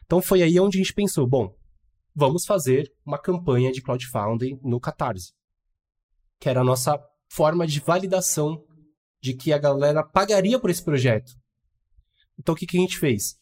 [0.04, 1.54] Então foi aí onde a gente pensou, bom,
[2.14, 5.32] vamos fazer uma campanha de crowdfunding no Catarse.
[6.38, 8.62] Que era a nossa forma de validação
[9.22, 11.32] de que a galera pagaria por esse projeto.
[12.38, 13.36] Então o que, que a gente fez?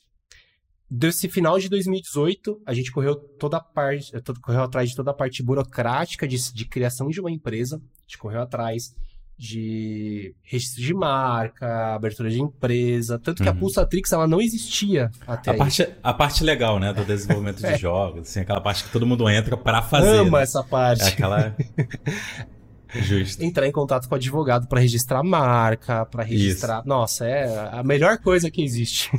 [0.91, 5.15] Desse final de 2018, a gente correu toda a parte, correu atrás de toda a
[5.15, 7.77] parte burocrática de, de criação de uma empresa.
[7.77, 8.95] A gente correu atrás
[9.39, 13.55] de registro de marca, abertura de empresa, tanto que uhum.
[13.55, 17.67] a Pulsatrix ela não existia até a parte a parte legal, né, do desenvolvimento de
[17.73, 17.79] é.
[17.79, 20.19] jogos, assim, aquela parte que todo mundo entra para fazer.
[20.19, 20.45] Ama né?
[20.45, 21.03] essa parte.
[21.03, 21.57] É aquela
[22.95, 23.43] Justo.
[23.43, 26.81] Entrar em contato com o advogado para registrar marca, para registrar.
[26.81, 26.89] Isso.
[26.89, 29.11] Nossa, é a melhor coisa que existe.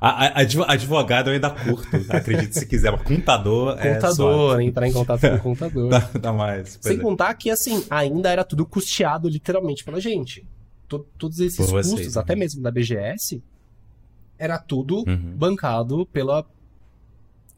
[0.00, 2.92] A, a, advogado eu ainda curto, acredito se quiser.
[2.92, 5.88] Mas contador, é Contador, entrar em contato com o contador.
[5.90, 6.78] dá, dá, mais.
[6.80, 7.00] Sem é.
[7.00, 10.46] contar que, assim, ainda era tudo custeado literalmente pela gente.
[10.86, 13.42] todos esses Por custos, vocês, até mesmo da BGS,
[14.38, 15.34] era tudo uhum.
[15.36, 16.44] bancado pela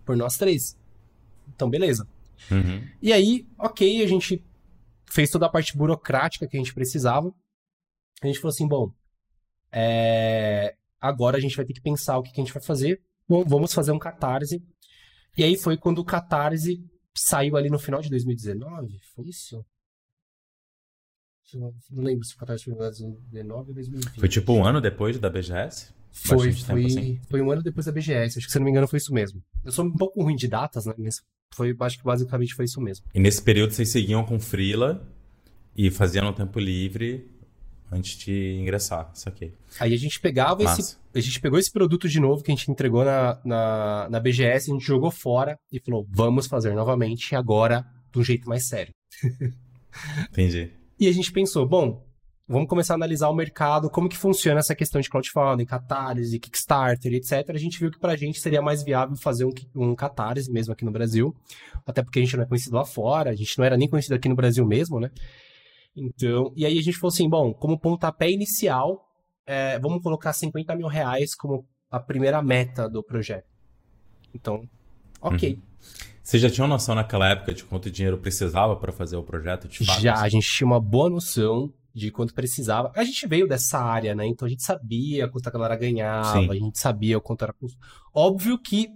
[0.04, 0.76] por nós três.
[1.54, 2.06] Então, beleza.
[2.50, 2.82] Uhum.
[3.02, 4.42] E aí, ok, a gente
[5.10, 7.32] fez toda a parte burocrática que a gente precisava.
[8.22, 8.92] A gente falou assim, bom,
[9.72, 10.74] é...
[11.00, 13.00] agora a gente vai ter que pensar o que, que a gente vai fazer.
[13.28, 14.62] Bom, vamos fazer um catarse.
[15.36, 16.82] E aí foi quando o catarse
[17.16, 19.64] saiu ali no final de 2019, foi isso?
[21.54, 24.20] Não lembro se o catarse foi em 2019 ou 2020.
[24.20, 25.94] Foi tipo um ano depois da BGS?
[26.10, 27.20] Foi, foi, assim.
[27.28, 28.38] foi um ano depois da BGS.
[28.38, 29.42] Acho que se não me engano foi isso mesmo.
[29.64, 30.94] Eu sou um pouco ruim de datas, né?
[30.98, 31.22] Mas
[31.54, 33.04] foi, acho que basicamente foi isso mesmo.
[33.14, 35.06] E nesse período vocês seguiam com Freela
[35.76, 37.30] e faziam no tempo livre
[37.90, 39.52] antes de ingressar, isso aqui.
[39.80, 40.80] Aí a gente pegava Massa.
[40.80, 40.96] esse.
[41.14, 44.70] A gente pegou esse produto de novo que a gente entregou na, na, na BGS,
[44.70, 48.92] a gente jogou fora e falou: vamos fazer novamente, agora de um jeito mais sério.
[50.30, 50.70] Entendi.
[51.00, 52.04] E a gente pensou, bom,
[52.48, 57.12] vamos começar a analisar o mercado, como que funciona essa questão de crowdfunding, catarse, Kickstarter,
[57.12, 57.50] etc.
[57.50, 60.72] A gente viu que para a gente seria mais viável fazer um, um catarse mesmo
[60.72, 61.36] aqui no Brasil,
[61.86, 64.14] até porque a gente não é conhecido lá fora, a gente não era nem conhecido
[64.14, 65.10] aqui no Brasil mesmo, né?
[65.94, 69.06] Então, e aí a gente falou assim, bom, como pontapé inicial,
[69.46, 73.46] é, vamos colocar 50 mil reais como a primeira meta do projeto.
[74.34, 74.62] Então,
[75.20, 75.54] ok.
[75.54, 75.62] Uhum.
[76.22, 79.66] Você já tinha uma noção naquela época de quanto dinheiro precisava para fazer o projeto?
[79.66, 80.00] De fato?
[80.00, 82.92] Já, a gente tinha uma boa noção de quanto precisava.
[82.94, 84.26] A gente veio dessa área, né?
[84.26, 86.50] Então a gente sabia quanto a galera ganhava, Sim.
[86.50, 87.78] a gente sabia o quanto era custo.
[88.14, 88.88] Óbvio que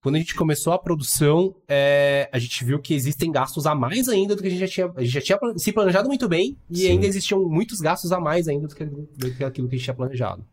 [0.00, 4.06] quando a gente começou a produção, é, a gente viu que existem gastos a mais
[4.06, 4.92] ainda do que a gente já tinha.
[4.94, 6.88] A gente já tinha se planejado muito bem e Sim.
[6.90, 9.84] ainda existiam muitos gastos a mais ainda do que, do que aquilo que a gente
[9.84, 10.46] tinha planejado.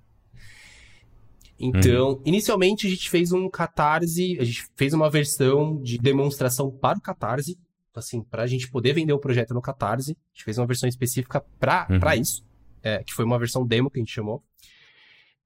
[1.60, 2.22] Então, uhum.
[2.26, 7.02] inicialmente a gente fez um catarse, a gente fez uma versão de demonstração para o
[7.02, 7.56] catarse,
[8.00, 10.12] assim, pra gente poder vender o projeto no Catarse.
[10.12, 12.00] A gente fez uma versão específica pra, uhum.
[12.00, 12.46] Pra isso,
[12.82, 14.44] é, que foi uma versão demo que a gente chamou.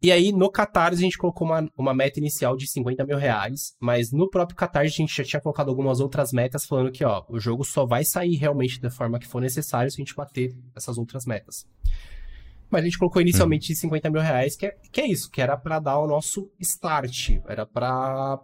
[0.02, 3.76] E aí, no Catarse, a gente colocou uma, uma meta inicial de 50 mil reais,
[3.80, 7.24] mas no próprio Catarse a gente já tinha colocado algumas outras metas, falando que, ó,
[7.28, 10.56] o jogo só vai sair realmente da forma que for necessário se a gente bater
[10.76, 11.68] essas outras metas.
[12.70, 13.78] Mas a gente colocou inicialmente uhum.
[13.78, 17.40] 50 mil reais, que é, que é isso, que era para dar o nosso start,
[17.48, 18.40] era para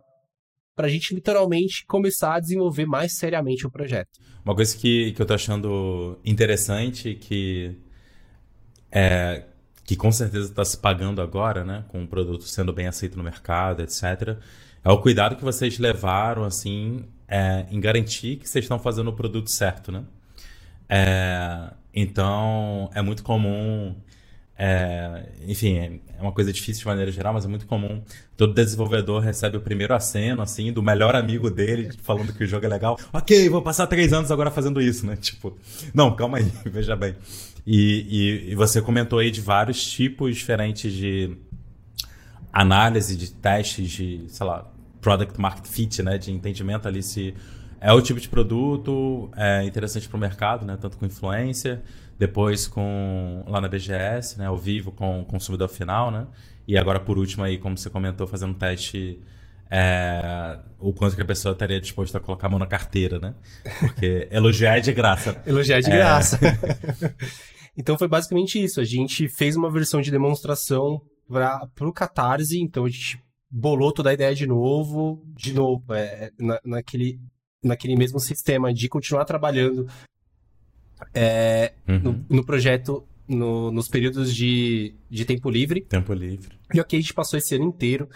[0.76, 4.10] para a gente literalmente começar a desenvolver mais seriamente o projeto.
[4.44, 7.78] Uma coisa que, que eu tô achando interessante, que
[8.92, 9.44] é,
[9.84, 13.24] que com certeza está se pagando agora, né, com o produto sendo bem aceito no
[13.24, 14.38] mercado, etc.,
[14.84, 19.14] é o cuidado que vocês levaram, assim, é, em garantir que vocês estão fazendo o
[19.14, 20.04] produto certo, né?
[20.90, 23.96] É, então, é muito comum
[24.64, 28.00] é, enfim, é uma coisa difícil de maneira geral, mas é muito comum.
[28.38, 32.64] Todo desenvolvedor recebe o primeiro aceno, assim, do melhor amigo dele, falando que o jogo
[32.68, 32.96] é legal.
[33.12, 35.16] Ok, vou passar três anos agora fazendo isso, né?
[35.16, 35.58] Tipo,
[35.96, 37.16] não, calma aí, veja bem.
[37.66, 41.36] E, e, e você comentou aí de vários tipos diferentes de
[42.54, 44.72] análise, de testes de, sei lá,
[45.02, 46.20] product market fit, né?
[46.20, 47.34] De entendimento ali se
[47.80, 50.78] é o tipo de produto é interessante para o mercado, né?
[50.80, 51.82] Tanto com influência
[52.22, 56.28] depois com lá na BGS, né, ao vivo com o consumidor final, né?
[56.68, 59.20] E agora por último aí, como você comentou, fazendo um teste
[59.72, 63.34] é, o quanto que a pessoa estaria disposta a colocar a mão na carteira, né?
[63.80, 65.42] Porque elogiar é de graça.
[65.48, 65.98] elogiar é de é...
[65.98, 66.40] graça.
[67.76, 68.80] então foi basicamente isso.
[68.80, 74.12] A gente fez uma versão de demonstração para o Catarse, então a gente bolou toda
[74.12, 77.20] a ideia de novo, de novo, é, na, naquele,
[77.64, 79.88] naquele mesmo sistema de continuar trabalhando
[81.14, 82.00] é, uhum.
[82.00, 85.82] no, no, projeto no, nos períodos de, de tempo livre.
[85.82, 86.58] Tempo livre.
[86.74, 88.10] E ok, a gente passou esse ano inteiro.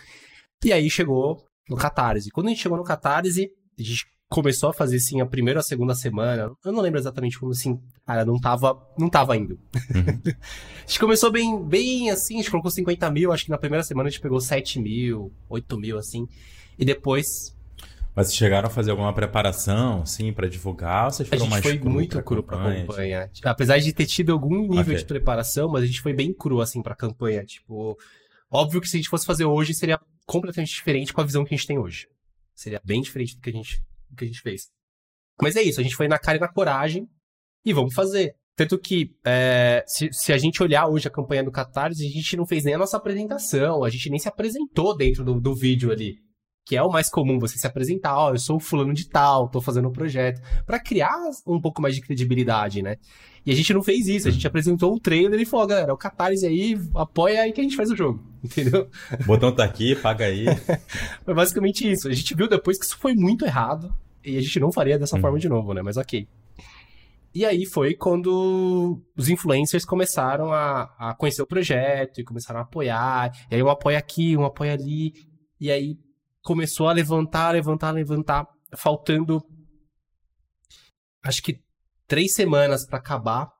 [0.64, 2.32] E aí chegou no Catarse.
[2.32, 5.62] Quando a gente chegou no Catarse, a gente começou a fazer, assim, a primeira ou
[5.62, 6.52] a segunda semana.
[6.64, 9.60] Eu não lembro exatamente como, assim, cara, não tava, não tava indo.
[9.94, 10.22] Uhum.
[10.34, 13.84] a gente começou bem, bem, assim, a gente colocou 50 mil, acho que na primeira
[13.84, 16.28] semana a gente pegou 7 mil, 8 mil, assim.
[16.78, 17.55] E depois...
[18.16, 21.06] Mas vocês chegaram a fazer alguma preparação, assim, para divulgar?
[21.06, 23.30] Ou vocês foram a gente mais foi cru muito cru pra campanha.
[23.44, 24.96] Apesar de ter tido algum nível okay.
[24.96, 27.44] de preparação, mas a gente foi bem cru, assim, pra campanha.
[27.44, 27.98] Tipo,
[28.50, 31.54] óbvio que se a gente fosse fazer hoje, seria completamente diferente com a visão que
[31.54, 32.08] a gente tem hoje.
[32.54, 33.84] Seria bem diferente do que a gente
[34.16, 34.70] que a gente fez.
[35.42, 37.10] Mas é isso, a gente foi na cara e na coragem
[37.66, 38.36] e vamos fazer.
[38.56, 42.38] Tanto que, é, se, se, a gente olhar hoje a campanha do Catarse, a gente
[42.38, 45.92] não fez nem a nossa apresentação, a gente nem se apresentou dentro do, do vídeo
[45.92, 46.25] ali.
[46.66, 49.08] Que é o mais comum, você se apresentar, ó, oh, eu sou o fulano de
[49.08, 50.42] tal, tô fazendo o um projeto.
[50.66, 52.98] para criar um pouco mais de credibilidade, né?
[53.46, 55.98] E a gente não fez isso, a gente apresentou o trailer e falou, galera, o
[55.98, 58.90] Catarse aí, apoia aí que a gente faz o jogo, entendeu?
[59.22, 60.46] O botão tá aqui, paga aí.
[61.24, 62.08] foi basicamente isso.
[62.08, 63.94] A gente viu depois que isso foi muito errado.
[64.24, 65.22] E a gente não faria dessa hum.
[65.22, 65.84] forma de novo, né?
[65.84, 66.28] Mas ok.
[67.36, 72.64] E aí foi quando os influencers começaram a, a conhecer o projeto e começaram a
[72.64, 73.32] apoiar.
[73.52, 75.14] E aí um apoia aqui, um apoia ali.
[75.60, 75.96] E aí
[76.46, 78.48] começou a levantar, levantar, levantar.
[78.78, 79.44] Faltando,
[81.24, 81.60] acho que
[82.08, 83.52] três semanas para acabar.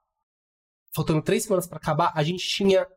[0.96, 2.88] Faltando três semanas para acabar, a gente tinha,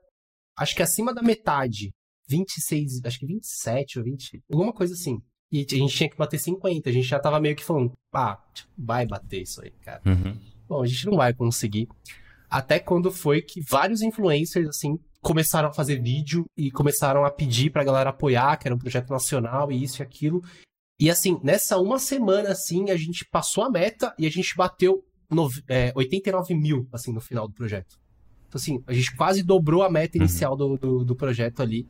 [0.56, 1.90] acho que acima da metade.
[2.28, 5.18] 26, acho que 27 ou 20, alguma coisa assim.
[5.50, 6.90] E a gente tinha que bater 50.
[6.90, 8.38] A gente já tava meio que falando, ah,
[8.76, 10.02] vai bater isso aí, cara.
[10.04, 10.38] Uhum.
[10.68, 11.88] Bom, a gente não vai conseguir.
[12.50, 17.70] Até quando foi que vários influencers, assim, começaram a fazer vídeo e começaram a pedir
[17.70, 20.42] pra galera apoiar, que era um projeto nacional e isso e aquilo.
[21.00, 25.04] E assim, nessa uma semana, assim, a gente passou a meta e a gente bateu
[25.30, 27.96] no, é, 89 mil, assim, no final do projeto.
[28.48, 30.24] Então, assim, a gente quase dobrou a meta uhum.
[30.24, 30.58] inicial uhum.
[30.58, 31.86] do, do, do projeto ali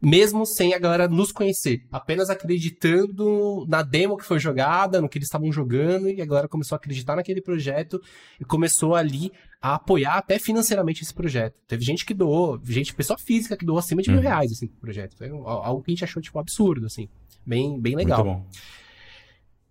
[0.00, 5.18] mesmo sem a galera nos conhecer, apenas acreditando na demo que foi jogada, no que
[5.18, 8.00] eles estavam jogando, e a galera começou a acreditar naquele projeto
[8.40, 11.56] e começou ali a apoiar até financeiramente esse projeto.
[11.66, 14.24] Teve gente que doou, gente, pessoa física que doou acima de mil uhum.
[14.24, 15.16] reais assim, pro projeto.
[15.16, 17.08] Foi algo que a gente achou, tipo, absurdo, assim.
[17.44, 18.24] Bem, bem legal.
[18.24, 18.50] Muito bom.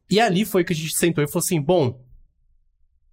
[0.09, 2.01] E ali foi que a gente sentou e falou assim: bom,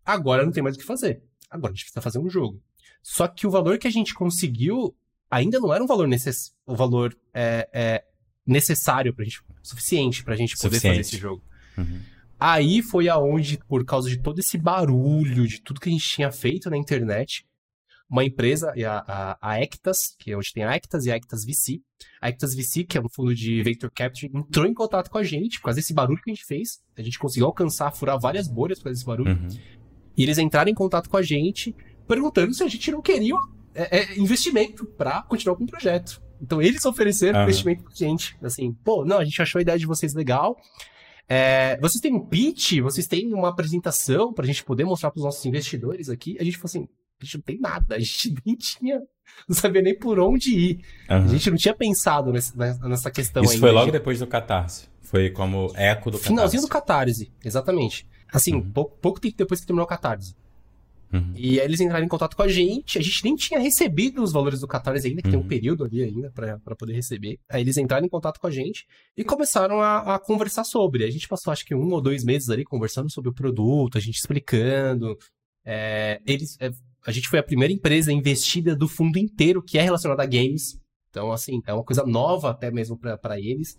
[0.04, 1.22] agora não tem mais o que fazer.
[1.50, 2.60] Agora a gente precisa fazer um jogo.
[3.02, 4.96] Só que o valor que a gente conseguiu
[5.30, 6.54] ainda não era um valor, necess...
[6.66, 8.04] um valor é, é,
[8.46, 10.96] necessário pra gente, suficiente pra gente poder suficiente.
[10.96, 11.42] fazer esse jogo.
[11.76, 12.00] Uhum.
[12.38, 16.30] Aí foi aonde, por causa de todo esse barulho, de tudo que a gente tinha
[16.30, 17.46] feito na internet,
[18.08, 21.44] uma empresa, a, a, a Ectas, que é onde tem a Ectas e a Ectas
[21.44, 21.80] VC,
[22.20, 25.22] a Ectas VC, que é um fundo de Venture Capital, entrou em contato com a
[25.22, 26.80] gente, por causa desse barulho que a gente fez.
[26.96, 29.32] A gente conseguiu alcançar, furar várias bolhas por causa desse barulho.
[29.32, 29.48] Uhum.
[30.16, 31.74] E eles entraram em contato com a gente,
[32.06, 33.34] perguntando se a gente não queria
[33.74, 36.22] é, é investimento para continuar com o projeto.
[36.40, 37.44] Então eles ofereceram uhum.
[37.44, 38.36] investimento pra gente.
[38.42, 40.56] Assim, pô, não, a gente achou a ideia de vocês legal.
[41.28, 42.80] É, vocês têm um pitch?
[42.80, 46.36] Vocês têm uma apresentação pra gente poder mostrar pros nossos investidores aqui?
[46.38, 46.88] A gente falou assim,
[47.20, 49.00] a gente não tem nada, a gente nem tinha,
[49.48, 50.84] não sabia nem por onde ir.
[51.08, 51.16] Uhum.
[51.16, 53.66] A gente não tinha pensado nessa, nessa questão Isso ainda.
[53.66, 54.88] foi logo depois do Catarse.
[55.00, 56.28] Foi como eco do Catarse.
[56.28, 58.06] Finalzinho do Catarse, exatamente.
[58.32, 58.70] Assim, uhum.
[58.70, 60.34] pouco, pouco tempo depois que terminou o Catarse.
[61.12, 61.32] Uhum.
[61.36, 64.32] E aí eles entraram em contato com a gente, a gente nem tinha recebido os
[64.32, 65.32] valores do Catarse ainda, que uhum.
[65.32, 65.48] tem um uhum.
[65.48, 67.38] período ali ainda para poder receber.
[67.48, 68.84] Aí eles entraram em contato com a gente
[69.16, 71.04] e começaram a, a, conversar sobre.
[71.04, 74.00] A gente passou acho que um ou dois meses ali conversando sobre o produto, a
[74.00, 75.16] gente explicando.
[75.64, 76.70] É, eles, é,
[77.06, 80.78] a gente foi a primeira empresa investida do fundo inteiro que é relacionada a games.
[81.10, 83.76] Então, assim, é uma coisa nova até mesmo para eles.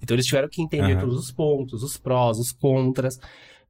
[0.00, 1.00] Então eles tiveram que entender uhum.
[1.00, 3.18] todos os pontos, os prós, os contras.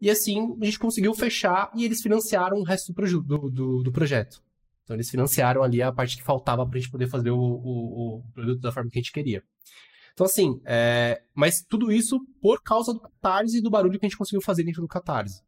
[0.01, 3.93] E assim, a gente conseguiu fechar e eles financiaram o resto do, do, do, do
[3.93, 4.43] projeto.
[4.85, 8.19] Então eles financiaram ali a parte que faltava para a gente poder fazer o, o,
[8.19, 9.43] o, produto da forma que a gente queria.
[10.15, 11.21] Então assim, é...
[11.35, 14.65] mas tudo isso por causa do Catarse e do barulho que a gente conseguiu fazer
[14.65, 15.43] dentro do Catarse.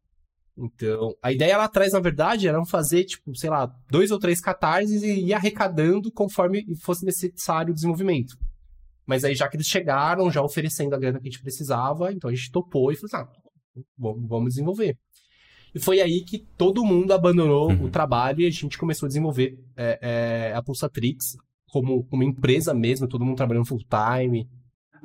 [0.57, 4.41] Então, a ideia lá atrás, na verdade, era fazer, tipo, sei lá, dois ou três
[4.41, 8.37] catarses e ir arrecadando conforme fosse necessário o desenvolvimento.
[9.05, 12.29] Mas aí, já que eles chegaram, já oferecendo a grana que a gente precisava, então
[12.29, 13.40] a gente topou e falou assim, ah,
[13.97, 14.97] vamos desenvolver.
[15.73, 17.85] E foi aí que todo mundo abandonou uhum.
[17.85, 21.37] o trabalho e a gente começou a desenvolver é, é, a Pulsatrix
[21.69, 24.47] como uma empresa mesmo, todo mundo trabalhando full time.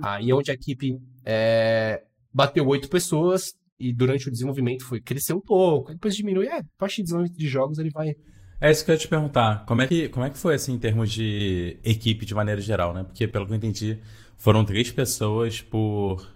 [0.02, 2.02] Aí é onde a equipe é,
[2.32, 6.46] bateu oito pessoas e durante o desenvolvimento foi crescer um pouco, depois diminui.
[6.46, 8.16] É, a partir de desenvolvimento de jogos ele vai.
[8.60, 9.64] É isso que eu ia te perguntar.
[9.66, 12.92] Como é que, como é que foi assim em termos de equipe de maneira geral,
[12.92, 13.04] né?
[13.04, 13.98] Porque pelo que eu entendi,
[14.36, 16.26] foram três pessoas por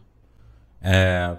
[0.80, 1.36] é,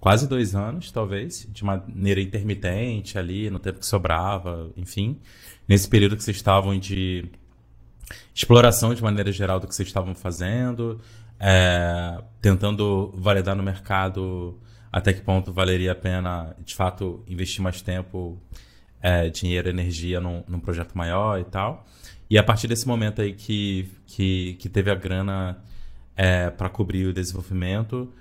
[0.00, 5.18] quase dois anos, talvez, de maneira intermitente ali, no tempo que sobrava, enfim.
[5.66, 7.26] Nesse período que vocês estavam de
[8.34, 11.00] exploração de maneira geral do que vocês estavam fazendo,
[11.38, 14.58] é, tentando validar no mercado
[14.92, 18.40] até que ponto valeria a pena, de fato, investir mais tempo,
[19.00, 21.86] é, dinheiro, energia num, num, projeto maior e tal.
[22.30, 25.58] E a partir desse momento aí que, que, que teve a grana
[26.16, 28.12] é, para cobrir o desenvolvimento,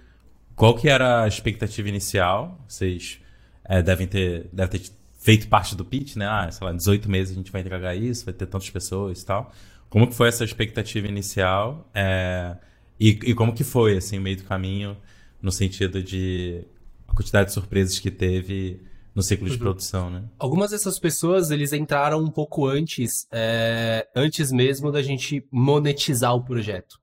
[0.57, 2.59] qual que era a expectativa inicial?
[2.67, 3.21] Vocês
[3.63, 6.25] é, devem, ter, devem ter feito parte do pitch, né?
[6.25, 9.21] Ah, sei lá, em 18 meses a gente vai entregar isso, vai ter tantas pessoas
[9.21, 9.53] e tal.
[9.87, 11.87] Como que foi essa expectativa inicial?
[11.93, 12.57] É,
[12.99, 14.97] e, e, como que foi, assim, o meio do caminho,
[15.39, 16.65] no sentido de
[17.07, 18.81] a quantidade de surpresas que teve
[19.13, 19.59] no ciclo de uhum.
[19.59, 20.23] produção, né?
[20.39, 26.43] Algumas dessas pessoas, eles entraram um pouco antes, é, antes mesmo da gente monetizar o
[26.43, 26.99] projeto.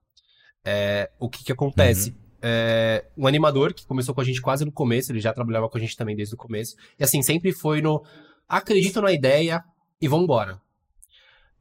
[0.64, 2.10] É, o que que acontece?
[2.10, 2.23] Uhum.
[2.46, 5.78] É, um animador que começou com a gente quase no começo, ele já trabalhava com
[5.78, 8.04] a gente também desde o começo, e assim, sempre foi no
[8.46, 9.64] acredito na ideia
[9.98, 10.60] e vambora.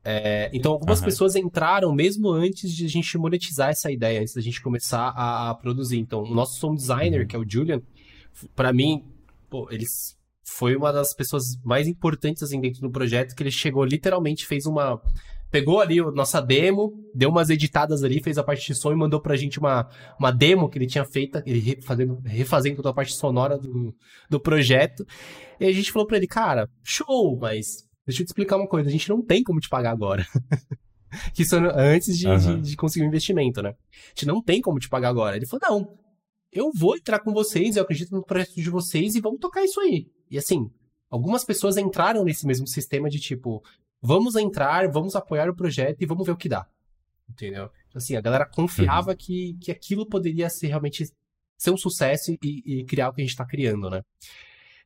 [0.04, 1.06] É, então, algumas uhum.
[1.06, 5.52] pessoas entraram mesmo antes de a gente monetizar essa ideia, antes da gente começar a,
[5.52, 6.00] a produzir.
[6.00, 7.28] Então, o nosso sound designer, uhum.
[7.28, 7.82] que é o Julian,
[8.54, 9.06] para mim,
[9.50, 9.86] pô, ele
[10.44, 14.66] foi uma das pessoas mais importantes assim, dentro do projeto, que ele chegou literalmente, fez
[14.66, 15.02] uma.
[15.54, 18.96] Pegou ali a nossa demo, deu umas editadas ali, fez a parte de som e
[18.96, 19.88] mandou pra gente uma,
[20.20, 23.96] uma demo que ele tinha feito, ele refazendo, refazendo toda a parte sonora do,
[24.28, 25.06] do projeto.
[25.60, 28.90] E a gente falou pra ele, cara, show, mas Deixa eu te explicar uma coisa,
[28.90, 30.28] a gente não tem como te pagar agora.
[31.34, 32.62] que isso antes de, uhum.
[32.62, 33.70] de, de, conseguir um investimento, né?
[33.70, 35.38] A gente não tem como te pagar agora.
[35.38, 35.98] Ele falou, não,
[36.52, 39.80] eu vou entrar com vocês, eu acredito no projeto de vocês e vamos tocar isso
[39.80, 40.08] aí.
[40.30, 40.70] E assim,
[41.10, 43.64] algumas pessoas entraram nesse mesmo sistema de tipo,
[44.04, 46.68] vamos entrar, vamos apoiar o projeto e vamos ver o que dá.
[47.30, 47.70] Entendeu?
[47.88, 49.18] Então, assim, a galera confiava uhum.
[49.18, 51.06] que, que aquilo poderia ser realmente
[51.58, 54.04] ser um sucesso e, e criar o que a gente está criando, né?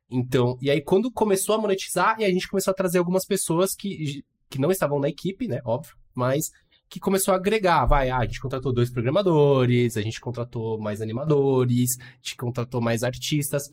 [0.10, 3.76] Então, e aí quando começou a monetizar, e a gente começou a trazer algumas pessoas
[3.76, 6.52] que, que não estavam na equipe, né, óbvio, mas
[6.88, 11.02] que começou a agregar, vai, ah, a gente contratou dois programadores, a gente contratou mais
[11.02, 13.70] animadores, a gente contratou mais artistas.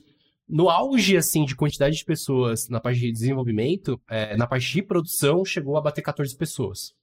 [0.48, 4.83] No auge, assim, de quantidade de pessoas na parte de desenvolvimento, é, na parte de
[4.83, 6.94] produção, chegou a bater 14 pessoas.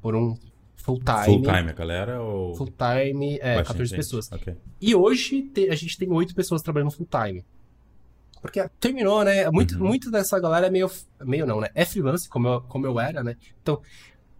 [0.00, 0.36] Por um
[0.76, 1.24] full time.
[1.24, 2.22] Full time, a galera?
[2.22, 2.54] Ou...
[2.54, 3.96] Full time, é, 14 gente.
[3.96, 4.30] pessoas.
[4.30, 4.56] Okay.
[4.80, 7.44] E hoje te, a gente tem 8 pessoas trabalhando full time.
[8.42, 9.50] Porque terminou, né?
[9.50, 9.86] Muito, uhum.
[9.86, 10.90] muito dessa galera é meio.
[11.22, 11.68] Meio não, né?
[11.74, 13.36] É freelance, como eu, como eu era, né?
[13.62, 13.80] Então,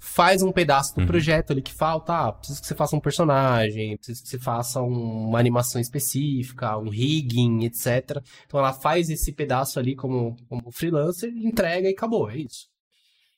[0.04, 1.06] faz um pedaço do uhum.
[1.06, 2.12] projeto ali que falta.
[2.12, 6.76] Ah, preciso que você faça um personagem, preciso que você faça um, uma animação específica,
[6.76, 8.22] um rigging, etc.
[8.46, 12.68] Então ela faz esse pedaço ali como, como freelancer, entrega e acabou, é isso.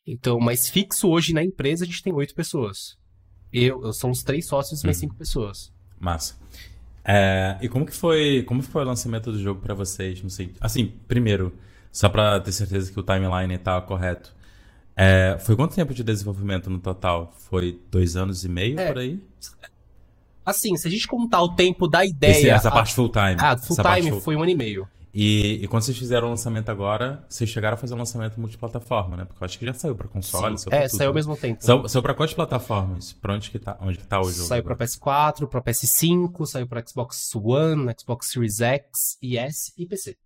[0.05, 2.97] Então, mas fixo hoje na empresa a gente tem oito pessoas.
[3.53, 5.03] Eu, eu sou os três sócios, mais uhum.
[5.03, 5.73] cinco pessoas.
[5.99, 6.35] Massa.
[7.05, 10.21] É, e como que foi, como foi o lançamento do jogo para vocês?
[10.21, 10.53] Não sei.
[10.61, 11.57] Assim, primeiro,
[11.93, 14.36] só para ter certeza que o timeline tá correto.
[14.97, 17.33] É, foi quanto tempo de desenvolvimento no total?
[17.37, 19.23] Foi dois anos e meio é, por aí?
[20.45, 22.31] Assim, se a gente contar o tempo da ideia.
[22.31, 23.37] Esse, essa a, parte full time.
[23.39, 24.21] Ah, full time full...
[24.23, 24.89] foi um ano e meio.
[25.13, 29.17] E, e, quando vocês fizeram o lançamento agora, vocês chegaram a fazer um lançamento multiplataforma,
[29.17, 29.25] né?
[29.25, 31.65] Porque eu acho que já saiu para console, Sim, é, saiu ao mesmo tempo.
[31.65, 33.15] Saiu, saiu para quais plataformas?
[33.15, 34.47] Para onde que tá, onde que tá o jogo?
[34.47, 39.87] Saiu para PS4, para PS5, saiu para Xbox One, Xbox Series X e S e
[39.87, 40.19] PC.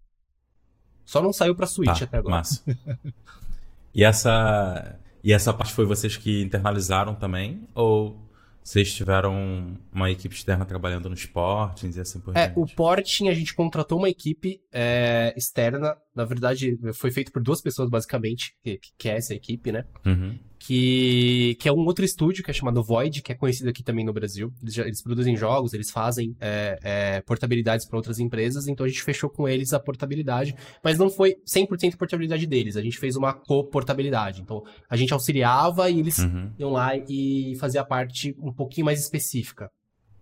[1.05, 2.37] Só não saiu para Switch tá, até agora.
[2.37, 2.61] Massa.
[3.95, 8.29] e essa e essa parte foi vocês que internalizaram também ou
[8.63, 12.59] vocês tiveram uma equipe externa trabalhando nos portings e assim por é, diante?
[12.59, 15.97] É, o porting a gente contratou uma equipe é, externa.
[16.15, 19.85] Na verdade, foi feito por duas pessoas, basicamente, que, que é essa equipe, né?
[20.05, 23.83] Uhum que, que é um outro estúdio que é chamado Void, que é conhecido aqui
[23.83, 24.53] também no Brasil.
[24.63, 28.89] Eles, já, eles produzem jogos, eles fazem é, é, portabilidades para outras empresas, então a
[28.89, 33.17] gente fechou com eles a portabilidade, mas não foi 100% portabilidade deles, a gente fez
[33.17, 34.43] uma co-portabilidade.
[34.43, 36.53] Então a gente auxiliava e eles uhum.
[36.59, 39.71] iam lá e faziam a parte um pouquinho mais específica.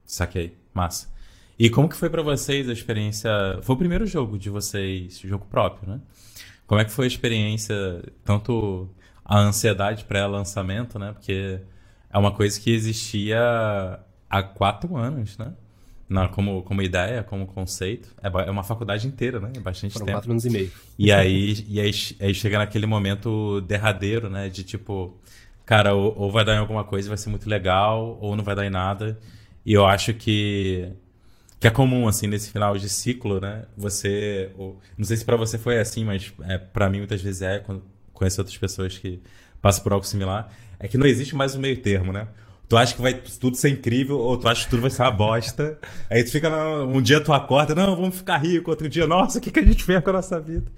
[0.05, 1.13] Saquei, massa.
[1.59, 3.29] E como que foi para vocês a experiência?
[3.63, 6.01] Foi o primeiro jogo de vocês, jogo próprio, né?
[6.65, 7.75] Como é que foi a experiência,
[8.25, 8.89] tanto
[9.29, 11.13] a ansiedade pré-lançamento, né?
[11.13, 11.61] Porque
[12.11, 15.53] é uma coisa que existia há quatro anos, né?
[16.09, 18.09] Na, como, como ideia, como conceito.
[18.23, 19.53] É, é uma faculdade inteira, né?
[19.55, 20.17] É bastante Foram tempo.
[20.17, 20.73] quatro anos e meio.
[20.99, 24.49] E aí, e aí, aí chega naquele momento derradeiro, né?
[24.49, 25.15] De tipo,
[25.67, 28.43] cara, ou, ou vai dar em alguma coisa e vai ser muito legal, ou não
[28.43, 29.19] vai dar em nada.
[29.67, 30.91] E eu acho que
[31.61, 33.65] que é comum assim nesse final de ciclo, né?
[33.77, 37.43] Você, ou, não sei se para você foi assim, mas é, para mim muitas vezes
[37.43, 37.83] é quando
[38.19, 39.21] conheço outras pessoas que
[39.63, 42.29] passam por algo similar, é que não existe mais um meio termo, né?
[42.69, 45.11] Tu acha que vai tudo ser incrível ou tu acha que tudo vai ser uma
[45.11, 45.79] bosta.
[46.11, 46.51] Aí tu fica,
[46.83, 49.65] um dia tu acorda, não, vamos ficar rico, outro dia, nossa, o que, que a
[49.65, 50.71] gente fez com a nossa vida?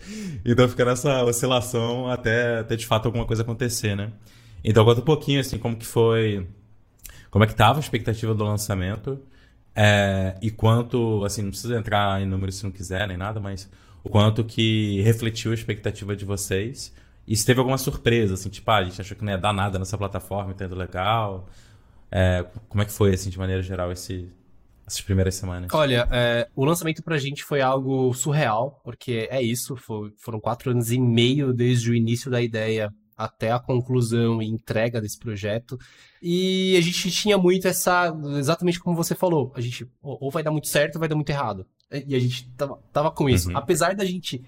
[0.45, 4.13] Então fica nessa oscilação até, até de fato alguma coisa acontecer, né?
[4.63, 6.47] Então conta um pouquinho, assim, como que foi,
[7.31, 9.19] como é que tava a expectativa do lançamento
[9.75, 13.69] é, e quanto, assim, não precisa entrar em números se não quiser nem nada, mas
[14.05, 16.93] o quanto que refletiu a expectativa de vocês
[17.31, 19.53] e se teve alguma surpresa, assim, tipo, ah, a gente achou que não ia dar
[19.53, 21.49] nada nessa plataforma, entendeu legal
[22.11, 24.29] é, como é que foi, assim, de maneira geral, esse,
[24.87, 25.71] essas primeiras semanas?
[25.73, 30.73] Olha, é, o lançamento pra gente foi algo surreal, porque é isso, foi, foram quatro
[30.73, 35.79] anos e meio desde o início da ideia até a conclusão e entrega desse projeto.
[36.23, 40.51] E a gente tinha muito essa, exatamente como você falou, a gente ou vai dar
[40.51, 41.67] muito certo ou vai dar muito errado.
[41.93, 43.51] E a gente tava, tava com isso.
[43.51, 43.59] Uhum.
[43.59, 44.43] Apesar da gente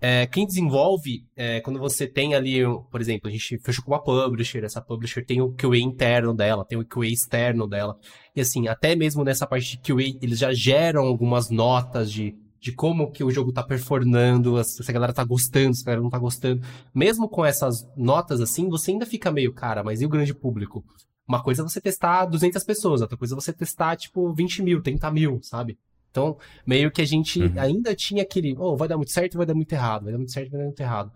[0.00, 4.02] é, quem desenvolve, é, quando você tem ali, por exemplo, a gente fechou com uma
[4.02, 7.98] publisher, essa publisher tem o QA interno dela, tem o QA externo dela.
[8.34, 12.72] E assim, até mesmo nessa parte de QA, eles já geram algumas notas de, de
[12.72, 16.10] como que o jogo tá performando, se a galera tá gostando, se a galera não
[16.10, 16.62] tá gostando.
[16.94, 20.82] Mesmo com essas notas assim, você ainda fica meio, cara, mas e o grande público?
[21.28, 24.82] Uma coisa é você testar 200 pessoas, outra coisa é você testar, tipo, 20 mil,
[24.82, 25.78] 30 mil, sabe?
[26.10, 26.36] Então,
[26.66, 27.52] meio que a gente uhum.
[27.56, 30.32] ainda tinha aquele, oh, vai dar muito certo, vai dar muito errado, vai dar muito
[30.32, 31.12] certo, vai dar muito errado.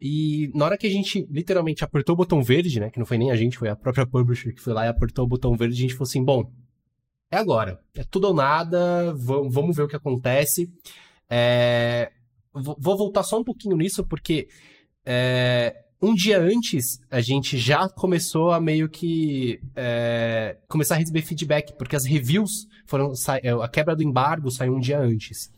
[0.00, 3.16] E na hora que a gente literalmente apertou o botão verde, né, que não foi
[3.16, 5.74] nem a gente, foi a própria publisher que foi lá e apertou o botão verde,
[5.74, 6.50] a gente falou assim, bom,
[7.30, 10.70] é agora, é tudo ou nada, vamos ver o que acontece.
[11.28, 12.10] É...
[12.52, 14.48] Vou voltar só um pouquinho nisso, porque
[15.04, 21.22] é, um dia antes, a gente já começou a meio que é, começar a receber
[21.22, 23.12] feedback, porque as reviews foram.
[23.42, 25.50] É, a quebra do embargo saiu um dia antes.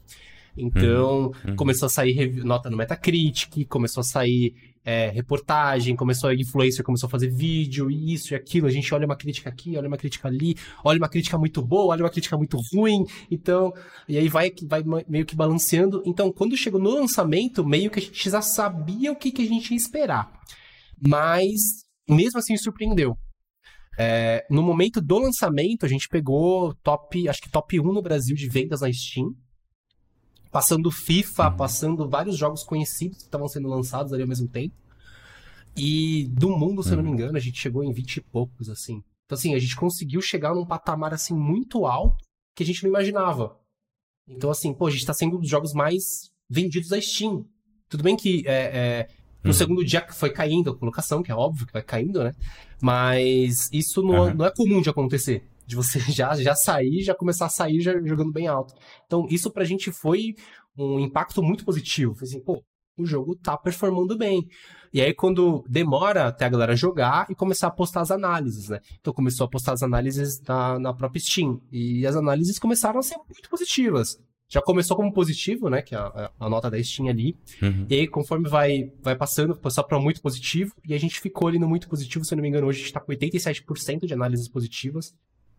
[0.56, 1.56] Então, uhum, uhum.
[1.56, 4.54] começou a sair nota no Metacritic, começou a sair
[4.86, 8.68] é, reportagem, começou a influencer, começou a fazer vídeo, isso e aquilo.
[8.68, 10.54] A gente olha uma crítica aqui, olha uma crítica ali,
[10.84, 13.04] olha uma crítica muito boa, olha uma crítica muito ruim.
[13.28, 13.72] Então,
[14.08, 16.02] e aí vai, vai meio que balanceando.
[16.06, 19.46] Então, quando chegou no lançamento, meio que a gente já sabia o que, que a
[19.46, 20.30] gente ia esperar.
[21.04, 21.60] Mas,
[22.08, 23.18] mesmo assim, surpreendeu.
[23.98, 28.36] É, no momento do lançamento, a gente pegou top, acho que top 1 no Brasil
[28.36, 29.34] de vendas na Steam
[30.56, 31.56] passando FIFA, uhum.
[31.58, 34.74] passando vários jogos conhecidos que estavam sendo lançados ali ao mesmo tempo.
[35.76, 36.94] E do mundo, se uhum.
[36.94, 37.14] eu não me uhum.
[37.14, 39.04] engano, a gente chegou em 20 e poucos, assim.
[39.26, 42.24] Então, assim, a gente conseguiu chegar num patamar, assim, muito alto
[42.56, 43.60] que a gente não imaginava.
[44.26, 47.44] Então, assim, pô, a gente tá sendo um dos jogos mais vendidos da Steam.
[47.86, 49.08] Tudo bem que é, é,
[49.44, 49.52] no uhum.
[49.52, 52.32] segundo dia foi caindo a colocação, que é óbvio que vai caindo, né?
[52.80, 54.34] Mas isso não, uhum.
[54.34, 57.92] não é comum de acontecer de você já, já sair, já começar a sair já
[58.04, 58.74] jogando bem alto.
[59.06, 60.34] Então, isso pra gente foi
[60.78, 62.14] um impacto muito positivo.
[62.14, 62.62] Foi assim, pô,
[62.98, 64.46] o jogo tá performando bem.
[64.92, 68.80] E aí, quando demora até a galera jogar e começar a postar as análises, né?
[68.98, 71.60] Então, começou a postar as análises na, na própria Steam.
[71.70, 74.18] E as análises começaram a ser muito positivas.
[74.48, 75.82] Já começou como positivo, né?
[75.82, 77.36] Que é a, a nota da Steam ali.
[77.60, 77.86] Uhum.
[77.90, 80.72] E aí, conforme vai, vai passando, passou para muito positivo.
[80.86, 82.24] E a gente ficou ali no muito positivo.
[82.24, 85.14] Se eu não me engano, hoje a gente tá com 87% de análises positivas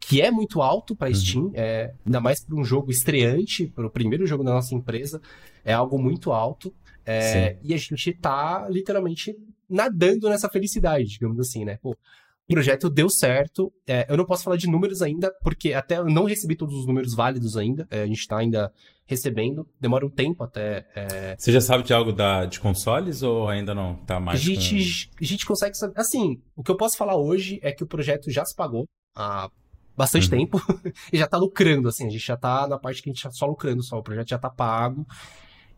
[0.07, 1.15] que é muito alto para uhum.
[1.15, 1.51] Steam, uhum.
[1.53, 5.21] é, ainda mais para um jogo estreante, para o primeiro jogo da nossa empresa,
[5.65, 6.73] é algo muito alto.
[7.05, 9.35] É, e a gente tá literalmente
[9.69, 11.77] nadando nessa felicidade, digamos assim, né?
[11.81, 13.71] Pô, o projeto deu certo.
[13.85, 16.85] É, eu não posso falar de números ainda, porque até eu não recebi todos os
[16.85, 17.85] números válidos ainda.
[17.91, 18.71] É, a gente está ainda
[19.05, 19.67] recebendo.
[19.79, 20.85] Demora um tempo até.
[20.95, 21.35] É...
[21.37, 23.95] Você já sabe de algo da, de consoles ou ainda não?
[24.05, 24.39] Tá mais.
[24.39, 25.23] A gente, com...
[25.23, 25.99] a gente consegue saber.
[25.99, 28.85] Assim, o que eu posso falar hoje é que o projeto já se pagou.
[29.13, 29.49] A
[29.97, 30.37] bastante uhum.
[30.37, 30.61] tempo
[31.11, 33.31] e já tá lucrando, assim, a gente já tá na parte que a gente tá
[33.31, 35.05] só lucrando só, o projeto já tá pago.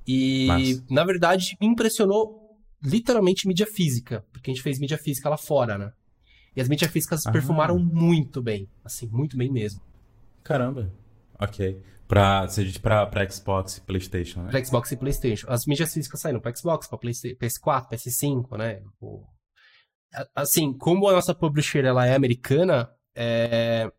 [0.06, 0.84] E, Mas...
[0.90, 5.78] na verdade, me impressionou literalmente mídia física, porque a gente fez mídia física lá fora,
[5.78, 5.92] né?
[6.56, 7.32] E as mídias físicas ah.
[7.32, 9.82] perfumaram muito bem, assim, muito bem mesmo.
[10.44, 10.92] Caramba.
[11.40, 11.82] Ok.
[12.08, 12.48] Pra,
[12.82, 14.50] pra, pra Xbox e Playstation, né?
[14.50, 15.48] Pra Xbox e Playstation.
[15.48, 18.82] As mídias físicas saíram pra Xbox, pra PS4, PS5, né?
[20.36, 23.92] Assim, como a nossa publisher ela é americana, é,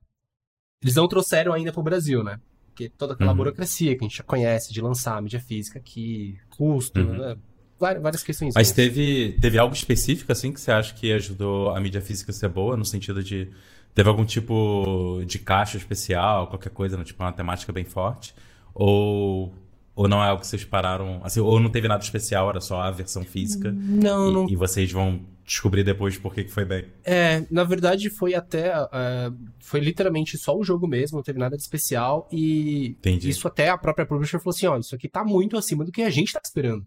[0.83, 2.41] eles não trouxeram ainda pro Brasil, né?
[2.66, 3.37] Porque toda aquela uhum.
[3.37, 7.18] burocracia que a gente já conhece de lançar a mídia física aqui, custo, uhum.
[7.18, 7.37] né?
[7.81, 8.55] várias questões.
[8.55, 12.35] Mas teve, teve algo específico, assim, que você acha que ajudou a mídia física a
[12.35, 13.49] ser boa, no sentido de.
[13.95, 17.03] Teve algum tipo de caixa especial, qualquer coisa, né?
[17.03, 18.35] tipo uma temática bem forte?
[18.72, 19.53] Ou
[19.95, 21.20] Ou não é algo que vocês pararam.
[21.22, 23.70] Assim, ou não teve nada especial, era só a versão física?
[23.72, 24.49] Não, e, não.
[24.49, 26.86] E vocês vão descobrir depois por que, que foi bem.
[27.05, 28.72] É, na verdade foi até.
[28.80, 32.28] Uh, foi literalmente só o jogo mesmo, não teve nada de especial.
[32.30, 33.28] E Entendi.
[33.28, 36.03] isso até a própria publisher falou assim: ó, isso aqui tá muito acima do que
[36.03, 36.86] a gente tá esperando.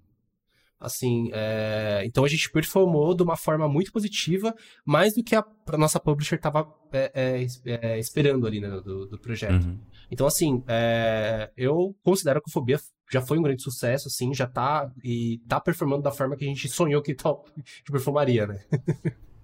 [0.83, 2.03] Assim, é...
[2.05, 4.53] então a gente performou de uma forma muito positiva,
[4.85, 9.17] mais do que a, a nossa publisher estava é, é, esperando ali né, do, do
[9.17, 9.65] projeto.
[9.65, 9.79] Uhum.
[10.11, 12.79] Então, assim, é, eu considero que o Fobia
[13.11, 16.47] já foi um grande sucesso, assim, já tá e tá performando da forma que a
[16.47, 17.45] gente sonhou que, tal,
[17.83, 18.59] que performaria, né?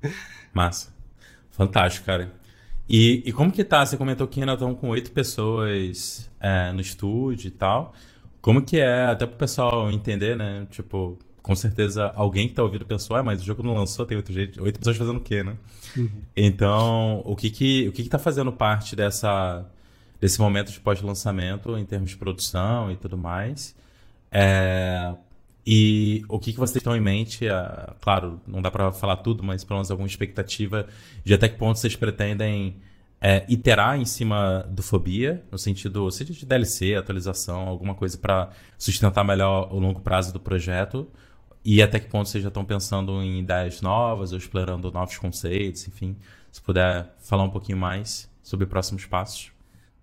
[0.53, 0.93] Massa.
[1.51, 2.31] Fantástico, cara.
[2.87, 3.85] E, e, como que tá?
[3.85, 7.93] Você comentou que ainda estão com oito pessoas é, no estúdio e tal.
[8.41, 10.65] Como que é, até pro pessoal entender, né?
[10.71, 11.19] Tipo,
[11.49, 14.31] com certeza alguém que tá ouvindo pensou, ah, mas o jogo não lançou, tem oito,
[14.31, 15.57] gente, oito pessoas fazendo o quê, né?
[15.97, 16.21] Uhum.
[16.37, 19.65] Então, o que que, o que que tá fazendo parte dessa,
[20.21, 23.75] desse momento de pós-lançamento em termos de produção e tudo mais?
[24.31, 25.15] É,
[25.65, 27.47] e o que, que vocês estão em mente?
[27.47, 30.85] É, claro, não dá para falar tudo, mas pelo menos alguma expectativa
[31.23, 32.75] de até que ponto vocês pretendem
[33.19, 38.51] é, iterar em cima do Fobia, no sentido, seja de DLC, atualização, alguma coisa para
[38.77, 41.09] sustentar melhor o longo prazo do projeto,
[41.63, 45.87] e até que ponto vocês já estão pensando em ideias novas ou explorando novos conceitos,
[45.87, 46.15] enfim,
[46.51, 49.51] se puder falar um pouquinho mais sobre próximos passos.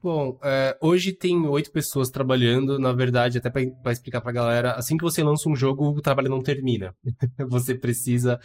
[0.02, 4.72] Bom, é, hoje tem oito pessoas trabalhando, na verdade, até para explicar para a galera,
[4.72, 6.94] assim que você lança um jogo, o trabalho não termina.
[7.48, 8.38] você precisa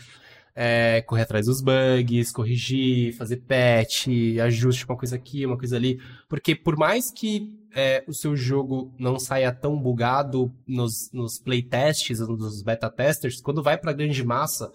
[0.55, 4.07] é, correr atrás dos bugs, corrigir, fazer patch,
[4.43, 6.01] ajuste uma coisa aqui, uma coisa ali.
[6.27, 12.19] Porque por mais que é, o seu jogo não saia tão bugado nos, nos playtests,
[12.19, 14.71] nos beta testers, quando vai para grande massa,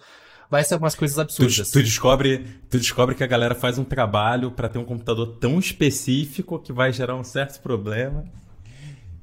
[0.50, 1.70] vai ser umas coisas absurdas.
[1.70, 5.36] Tu, tu, descobre, tu descobre que a galera faz um trabalho para ter um computador
[5.38, 8.24] tão específico que vai gerar um certo problema.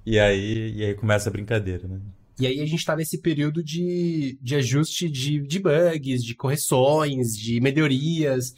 [0.05, 1.99] E aí, e aí começa a brincadeira, né?
[2.39, 7.37] E aí a gente está nesse período de, de ajuste de, de bugs, de correções,
[7.37, 8.55] de melhorias.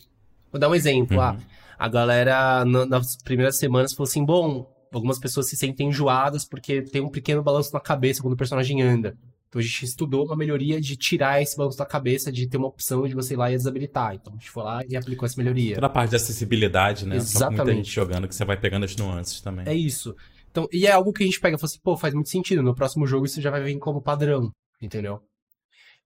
[0.51, 1.19] Vou dar um exemplo.
[1.19, 1.37] Ah, uhum.
[1.77, 4.65] Ah, a galera, nas primeiras semanas, falou assim: bom,
[4.97, 8.81] algumas pessoas se sentem enjoadas porque tem um pequeno balanço na cabeça quando o personagem
[8.81, 9.17] anda.
[9.49, 12.67] Então a gente estudou uma melhoria de tirar esse balanço da cabeça, de ter uma
[12.67, 14.15] opção de você ir lá e desabilitar.
[14.15, 15.75] Então a gente foi lá e aplicou essa melhoria.
[15.75, 17.15] Toda a parte de acessibilidade, né?
[17.15, 17.57] Exatamente.
[17.57, 19.65] Muita gente jogando que você vai pegando as nuances também.
[19.67, 20.15] É isso.
[20.51, 22.63] Então, e é algo que a gente pega e fala assim, pô, faz muito sentido.
[22.63, 25.21] No próximo jogo isso já vai vir como padrão, entendeu?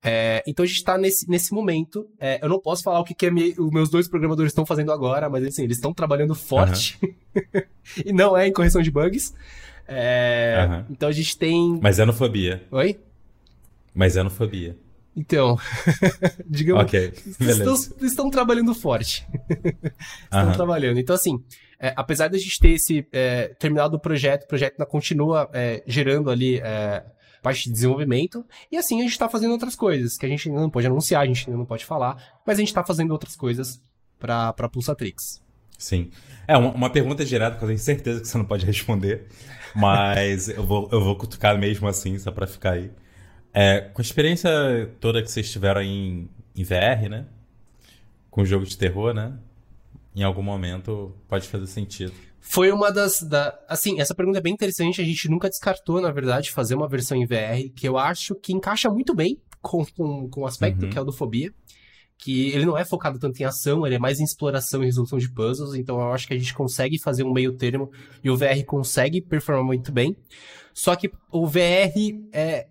[0.02, 2.08] É, então a gente está nesse, nesse momento.
[2.20, 4.66] É, eu não posso falar o que, que é me, os meus dois programadores estão
[4.66, 6.98] fazendo agora, mas assim, eles estão trabalhando forte.
[7.04, 7.62] Uhum.
[8.06, 9.34] e não é em correção de bugs.
[9.88, 10.86] É, uhum.
[10.90, 11.80] Então a gente tem.
[11.82, 12.64] Mas é no Fobia.
[12.72, 13.00] Oi?
[13.94, 14.78] Mas é no Fobia.
[15.16, 15.58] Então,
[16.48, 16.84] digamos.
[16.84, 19.28] Ok, Estão, estão trabalhando forte.
[20.24, 20.54] estão uhum.
[20.54, 21.00] trabalhando.
[21.00, 21.44] Então, assim,
[21.80, 25.84] é, apesar da gente ter esse é, terminado o projeto, o projeto ainda continua é,
[25.86, 27.04] gerando ali é,
[27.42, 30.62] parte de desenvolvimento, e assim a gente está fazendo outras coisas, que a gente ainda
[30.62, 33.36] não pode anunciar, a gente ainda não pode falar, mas a gente está fazendo outras
[33.36, 33.82] coisas
[34.20, 35.42] para a Pulsatrix.
[35.78, 36.12] Sim.
[36.48, 39.28] É, uma, uma, pergunta direta que eu tenho certeza que você não pode responder,
[39.76, 42.92] mas eu, vou, eu vou cutucar mesmo assim, só para ficar aí.
[43.54, 44.52] É, com a experiência
[45.00, 47.26] toda que vocês tiveram em, em VR, né?
[48.30, 49.34] Com o jogo de terror, né?
[50.16, 52.14] em algum momento pode fazer sentido.
[52.42, 53.22] Foi uma das.
[53.22, 53.58] Da...
[53.68, 55.02] Assim, essa pergunta é bem interessante.
[55.02, 58.54] A gente nunca descartou, na verdade, fazer uma versão em VR, que eu acho que
[58.54, 60.90] encaixa muito bem com, com, com o aspecto uhum.
[60.90, 61.54] que é o do Fobia.
[62.18, 65.18] Que ele não é focado tanto em ação, ele é mais em exploração e resolução
[65.18, 65.74] de puzzles.
[65.74, 67.90] Então eu acho que a gente consegue fazer um meio termo
[68.22, 70.16] e o VR consegue performar muito bem.
[70.74, 71.94] Só que o VR
[72.34, 72.68] é,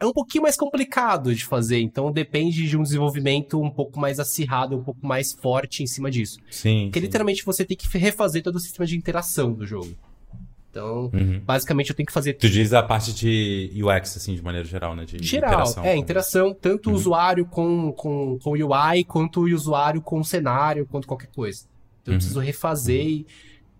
[0.00, 4.18] é um pouquinho mais complicado de fazer, então depende de um desenvolvimento um pouco mais
[4.18, 6.38] acirrado, um pouco mais forte em cima disso.
[6.50, 6.86] Sim.
[6.86, 7.06] Porque sim.
[7.06, 9.94] literalmente você tem que refazer todo o sistema de interação do jogo.
[10.74, 11.40] Então, uhum.
[11.44, 12.32] basicamente eu tenho que fazer.
[12.32, 15.04] Tu diz a parte de UX, assim, de maneira geral, né?
[15.04, 16.94] De geral, interação, é, interação, tanto uhum.
[16.94, 21.28] o usuário com, com, com o UI, quanto o usuário com o cenário, quanto qualquer
[21.28, 21.60] coisa.
[22.02, 22.18] Então eu uhum.
[22.18, 23.26] preciso refazer e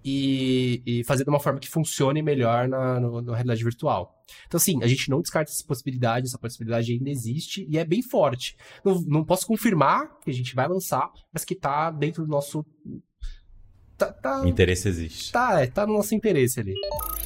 [0.05, 4.23] e, e fazer de uma forma que funcione melhor na, no, realidade virtual.
[4.47, 8.03] Então, assim, a gente não descarta essa possibilidade, essa possibilidade ainda existe e é bem
[8.03, 8.57] forte.
[8.85, 12.65] Não, não posso confirmar que a gente vai lançar, mas que está dentro do nosso
[14.05, 15.33] Tá, tá, o interesse existe.
[15.33, 16.75] Tá, é, tá no nosso interesse ali.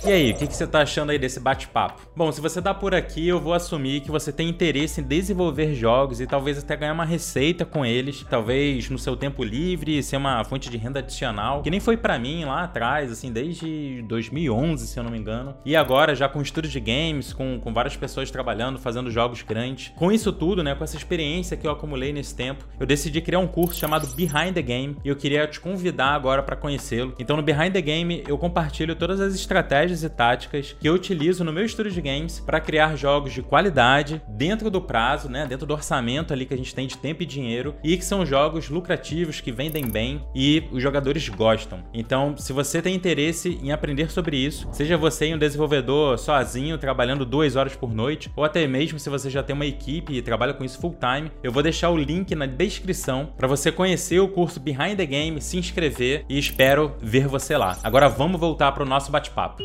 [0.04, 2.08] E aí, o que, que você tá achando aí desse bate-papo?
[2.14, 5.74] Bom, se você tá por aqui, eu vou assumir que você tem interesse em desenvolver
[5.74, 10.16] jogos e talvez até ganhar uma receita com eles, talvez no seu tempo livre, ser
[10.16, 14.86] uma fonte de renda adicional, que nem foi para mim lá atrás, assim, desde 2011,
[14.86, 15.56] se eu não me engano.
[15.64, 19.92] E agora, já com estúdio de games, com, com várias pessoas trabalhando, fazendo jogos grandes.
[19.96, 23.40] Com isso tudo, né, com essa experiência que eu acumulei nesse tempo, eu decidi criar
[23.40, 27.14] um curso chamado Behind the Game e eu queria te convidar agora para conhecê-lo.
[27.18, 31.42] Então no Behind the Game eu compartilho todas as estratégias e táticas que eu utilizo
[31.42, 35.66] no meu estúdio de games para criar jogos de qualidade dentro do prazo, né, dentro
[35.66, 38.68] do orçamento ali que a gente tem de tempo e dinheiro e que são jogos
[38.68, 41.82] lucrativos que vendem bem e os jogadores gostam.
[41.94, 47.24] Então, se você tem interesse em aprender sobre isso, seja você um desenvolvedor sozinho trabalhando
[47.24, 50.52] duas horas por noite ou até mesmo se você já tem uma equipe e trabalha
[50.52, 54.28] com isso full time, eu vou deixar o link na descrição para você conhecer o
[54.28, 57.78] curso Behind the Game, se inscrever e espero ver você lá.
[57.82, 59.62] Agora vamos voltar para o nosso bate-papo.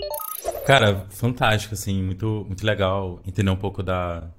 [0.65, 4.29] Cara, fantástico, assim, muito, muito legal entender um pouco da,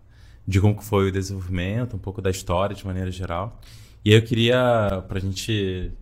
[0.46, 3.58] de como foi o desenvolvimento, um pouco da história de maneira geral.
[4.04, 5.92] E eu queria, pra gente.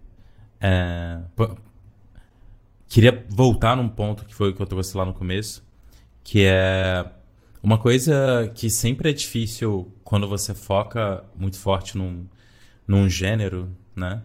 [0.60, 1.18] É,
[2.88, 5.64] queria voltar num ponto que foi o que eu trouxe lá no começo,
[6.22, 7.04] que é
[7.62, 12.26] uma coisa que sempre é difícil quando você foca muito forte num,
[12.86, 14.22] num gênero, né?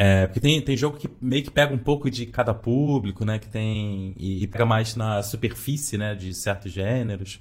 [0.00, 3.36] É, porque tem, tem jogo que meio que pega um pouco de cada público, né?
[3.40, 4.14] Que tem.
[4.16, 6.14] E, e pega mais na superfície, né?
[6.14, 7.40] De certos gêneros.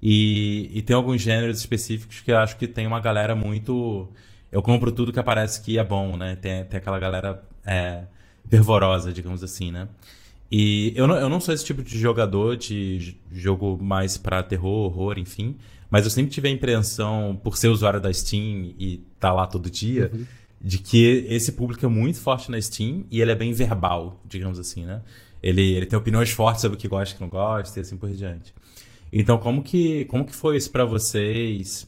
[0.00, 4.08] E, e tem alguns gêneros específicos que eu acho que tem uma galera muito.
[4.50, 6.34] Eu compro tudo que aparece que é bom, né?
[6.36, 8.04] Tem, tem aquela galera é,
[8.48, 9.86] fervorosa, digamos assim, né?
[10.50, 14.86] E eu não, eu não sou esse tipo de jogador de jogo mais para terror,
[14.86, 15.56] horror, enfim.
[15.90, 19.70] Mas eu sempre tive a impressão, por ser usuário da Steam e tá lá todo
[19.70, 20.24] dia, uhum.
[20.60, 24.58] De que esse público é muito forte na Steam e ele é bem verbal, digamos
[24.58, 25.02] assim, né?
[25.42, 27.96] Ele, ele tem opiniões fortes sobre o que gosta e que não gosta e assim
[27.96, 28.52] por diante.
[29.12, 31.86] Então, como que, como que foi isso para vocês?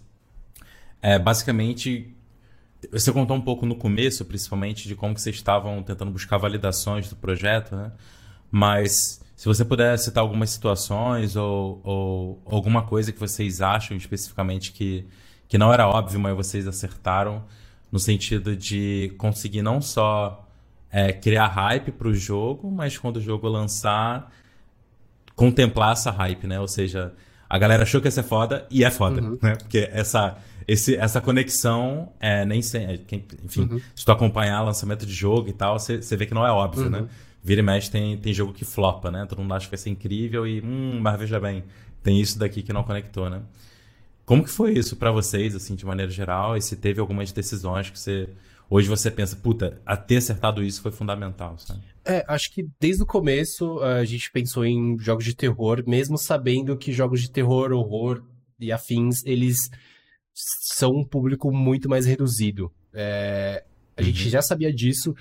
[1.02, 2.14] É, basicamente,
[2.90, 7.08] você contou um pouco no começo, principalmente, de como que vocês estavam tentando buscar validações
[7.08, 7.92] do projeto, né?
[8.50, 14.72] Mas se você puder citar algumas situações ou, ou alguma coisa que vocês acham especificamente
[14.72, 15.06] que,
[15.48, 17.44] que não era óbvio, mas vocês acertaram,
[17.90, 20.46] no sentido de conseguir não só
[20.90, 24.32] é, criar hype para o jogo, mas quando o jogo lançar,
[25.34, 26.60] contemplar essa hype, né?
[26.60, 27.12] Ou seja,
[27.48, 29.38] a galera achou que ia ser foda e é foda, uhum.
[29.42, 29.56] né?
[29.56, 30.36] Porque essa,
[30.66, 32.84] esse, essa conexão é nem sem.
[32.84, 33.00] É,
[33.44, 33.80] enfim, uhum.
[33.94, 36.98] se tu acompanhar lançamento de jogo e tal, você vê que não é óbvio, né?
[36.98, 37.04] uhum.
[37.04, 37.10] né?
[37.42, 39.24] Vira e mexe tem, tem jogo que flopa, né?
[39.26, 41.64] Todo mundo acha que vai ser incrível e, hum, mas veja bem,
[42.02, 43.40] tem isso daqui que não conectou, né?
[44.24, 46.56] Como que foi isso para vocês, assim, de maneira geral?
[46.56, 48.28] E se teve algumas decisões que você
[48.70, 51.82] hoje você pensa, puta, a ter acertado isso foi fundamental, sabe?
[52.04, 56.78] É, acho que desde o começo a gente pensou em jogos de terror, mesmo sabendo
[56.78, 58.22] que jogos de terror, horror
[58.60, 59.56] e afins, eles
[60.32, 62.70] são um público muito mais reduzido.
[62.94, 63.64] É,
[63.96, 64.06] a uhum.
[64.06, 65.14] gente já sabia disso,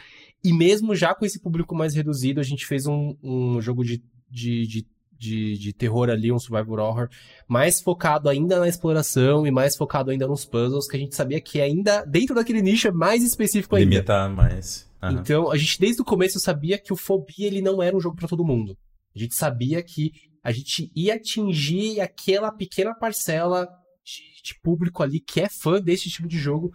[0.44, 4.02] e mesmo já com esse público mais reduzido, a gente fez um, um jogo de,
[4.30, 4.88] de, de
[5.20, 7.10] de, de terror ali, um survival horror,
[7.48, 11.42] mais focado ainda na exploração e mais focado ainda nos puzzles, que a gente sabia
[11.42, 13.90] que ainda, dentro daquele nicho, é mais específico ainda.
[13.90, 14.90] Limitar mais.
[15.04, 15.12] Uhum.
[15.12, 18.16] Então, a gente desde o começo sabia que o Fobia ele não era um jogo
[18.16, 18.78] para todo mundo.
[19.14, 23.68] A gente sabia que a gente ia atingir aquela pequena parcela
[24.04, 26.72] de, de público ali que é fã desse tipo de jogo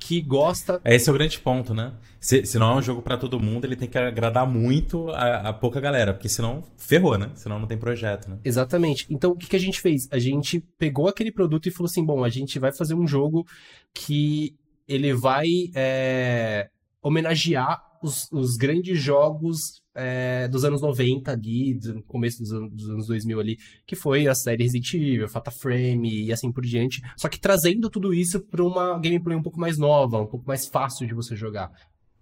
[0.00, 0.80] que gosta.
[0.84, 1.92] Esse é o grande ponto, né?
[2.18, 5.50] Se, se não é um jogo para todo mundo, ele tem que agradar muito a,
[5.50, 7.30] a, pouca galera, porque senão ferrou, né?
[7.34, 8.38] Senão não tem projeto, né?
[8.44, 9.06] Exatamente.
[9.10, 10.08] Então, o que, que a gente fez?
[10.10, 13.46] A gente pegou aquele produto e falou assim: bom, a gente vai fazer um jogo
[13.94, 14.56] que
[14.88, 16.68] ele vai é,
[17.02, 22.90] homenagear os, os grandes jogos é, dos anos 90 ali, do começo dos anos, dos
[22.90, 27.02] anos 2000 ali, que foi a série Resident Evil, Fatal Frame e assim por diante,
[27.16, 30.66] só que trazendo tudo isso para uma gameplay um pouco mais nova, um pouco mais
[30.66, 31.70] fácil de você jogar.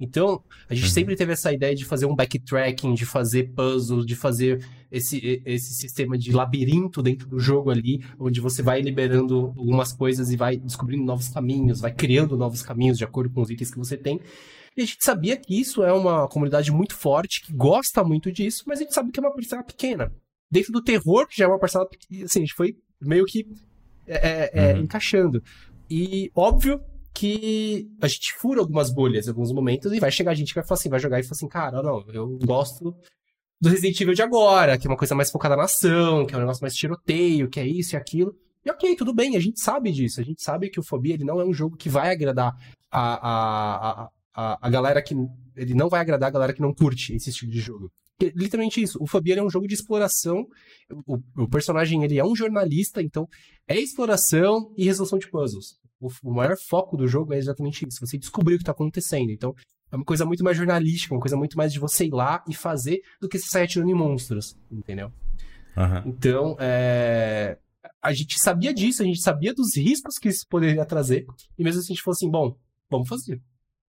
[0.00, 0.92] Então, a gente uhum.
[0.92, 5.74] sempre teve essa ideia de fazer um backtracking, de fazer puzzles, de fazer esse, esse
[5.74, 10.56] sistema de labirinto dentro do jogo ali, onde você vai liberando algumas coisas e vai
[10.56, 14.20] descobrindo novos caminhos, vai criando novos caminhos de acordo com os itens que você tem.
[14.78, 18.62] E a gente sabia que isso é uma comunidade muito forte, que gosta muito disso,
[18.64, 20.14] mas a gente sabe que é uma parcela pequena.
[20.48, 23.44] Dentro do terror, que já é uma parcela pequena, assim, a gente foi meio que
[24.06, 24.82] é, é, é, uhum.
[24.82, 25.42] encaixando.
[25.90, 26.80] E óbvio
[27.12, 30.60] que a gente fura algumas bolhas em alguns momentos e vai chegar a gente que
[30.60, 32.94] vai falar assim, vai jogar e falar assim, cara, não, eu gosto
[33.60, 36.36] do Resident Evil de agora, que é uma coisa mais focada na ação, que é
[36.36, 38.32] um negócio mais tiroteio, que é isso e aquilo.
[38.64, 40.20] E ok, tudo bem, a gente sabe disso.
[40.20, 42.54] A gente sabe que o Fobia ele não é um jogo que vai agradar
[42.92, 45.14] a, a, a, a, a galera que.
[45.56, 47.90] Ele não vai agradar a galera que não curte esse estilo de jogo.
[48.20, 48.98] Literalmente isso.
[49.00, 50.46] O Fabiano é um jogo de exploração.
[51.06, 53.28] O, o, personagem ele é um jornalista, então
[53.66, 55.78] é exploração e resolução de puzzles.
[56.00, 58.00] O, o maior foco do jogo é exatamente isso.
[58.00, 59.30] Você descobrir o que está acontecendo.
[59.30, 59.54] Então
[59.90, 62.54] é uma coisa muito mais jornalística, uma coisa muito mais de você ir lá e
[62.54, 65.12] fazer do que você sair atirando em monstros, entendeu?
[65.76, 66.10] Uhum.
[66.10, 67.56] Então, é...
[68.02, 71.24] a gente sabia disso, a gente sabia dos riscos que isso poderia trazer,
[71.58, 72.56] e mesmo assim a gente falou assim, bom,
[72.90, 73.40] vamos fazer.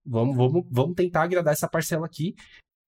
[0.04, 2.34] Vamos, vamos, vamos tentar agradar essa parcela aqui.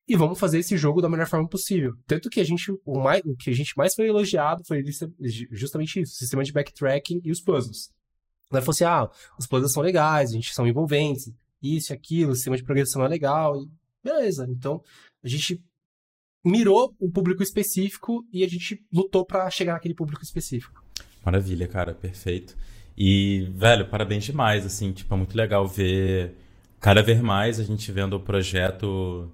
[0.08, 1.94] e vamos fazer esse jogo da melhor forma possível.
[2.06, 4.84] Tanto que a gente, o, mais, o que a gente mais foi elogiado foi
[5.50, 7.90] justamente isso, o sistema de backtracking e os puzzles.
[8.50, 9.08] Ela falou assim, ah,
[9.38, 11.32] os puzzles são legais, a gente são envolventes,
[11.62, 13.70] isso e aquilo, o sistema de progressão é legal, e
[14.04, 14.46] beleza.
[14.50, 14.82] Então,
[15.22, 15.62] a gente
[16.44, 20.84] mirou um público específico e a gente lutou para chegar naquele público específico.
[21.24, 22.56] Maravilha, cara, perfeito.
[22.98, 26.34] E, velho, parabéns demais, assim, tipo, é muito legal ver
[26.82, 29.32] cada vez mais a gente vendo o projeto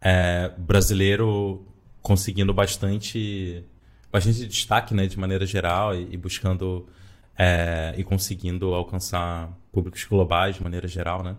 [0.00, 1.64] é, brasileiro
[2.02, 3.64] conseguindo bastante,
[4.10, 6.88] bastante destaque, né, de maneira geral e, e buscando
[7.38, 11.36] é, e conseguindo alcançar públicos globais de maneira geral, né?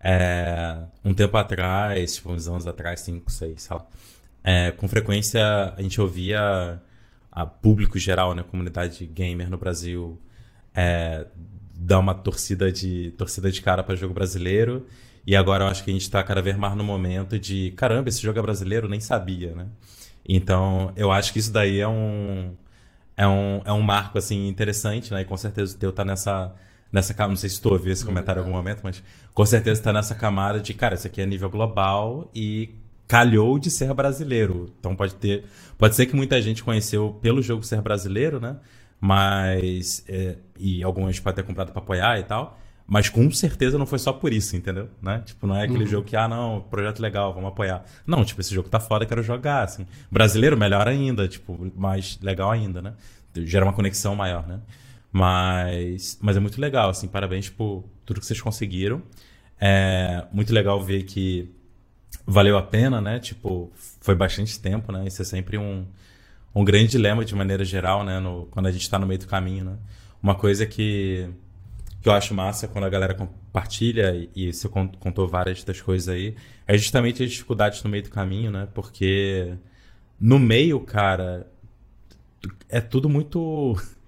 [0.00, 3.86] É, um tempo atrás, tipo, uns anos atrás, cinco, seis, sei lá,
[4.42, 6.80] é, com frequência a gente ouvia
[7.30, 10.18] a público geral, né, comunidade gamer no Brasil,
[10.74, 11.26] é,
[11.78, 14.84] dar uma torcida de torcida de cara para jogo brasileiro
[15.24, 18.08] e agora eu acho que a gente está cada vez mais no momento de caramba,
[18.08, 19.66] esse jogo é brasileiro, nem sabia, né?
[20.28, 22.54] Então eu acho que isso daí é um
[23.16, 25.22] é um, é um marco assim interessante, né?
[25.22, 26.54] E com certeza o teu tá nessa
[26.90, 29.02] nessa camada, não sei se tu ouviu esse comentário em algum momento, mas
[29.34, 32.70] com certeza está nessa camada de, cara, isso aqui é nível global e
[33.06, 34.72] calhou de ser brasileiro.
[34.80, 35.44] Então pode ter,
[35.76, 38.56] pode ser que muita gente conheceu pelo jogo ser brasileiro, né?
[39.00, 42.58] Mas é, e algumas pode ter comprado para apoiar e tal.
[42.90, 44.88] Mas com certeza não foi só por isso, entendeu?
[45.02, 45.22] Né?
[45.24, 45.86] Tipo, não é aquele uhum.
[45.86, 47.84] jogo que, ah, não, projeto legal, vamos apoiar.
[48.06, 49.86] Não, tipo, esse jogo tá foda, quero jogar, assim.
[50.10, 52.94] Brasileiro, melhor ainda, tipo, mais legal ainda, né?
[53.36, 54.60] Gera uma conexão maior, né?
[55.12, 59.02] Mas, mas é muito legal, assim, parabéns por tudo que vocês conseguiram.
[59.60, 61.54] É muito legal ver que
[62.26, 63.18] valeu a pena, né?
[63.18, 63.70] Tipo,
[64.00, 65.06] foi bastante tempo, né?
[65.06, 65.86] Isso é sempre um,
[66.54, 68.18] um grande dilema de maneira geral, né?
[68.20, 69.76] No, quando a gente está no meio do caminho, né?
[70.22, 71.28] Uma coisa que
[72.00, 76.36] que eu acho massa quando a galera compartilha, e, você contou várias das coisas aí,
[76.66, 78.68] é justamente as dificuldades no meio do caminho, né?
[78.72, 79.54] Porque
[80.20, 81.46] no meio, cara,
[82.68, 83.76] é tudo muito.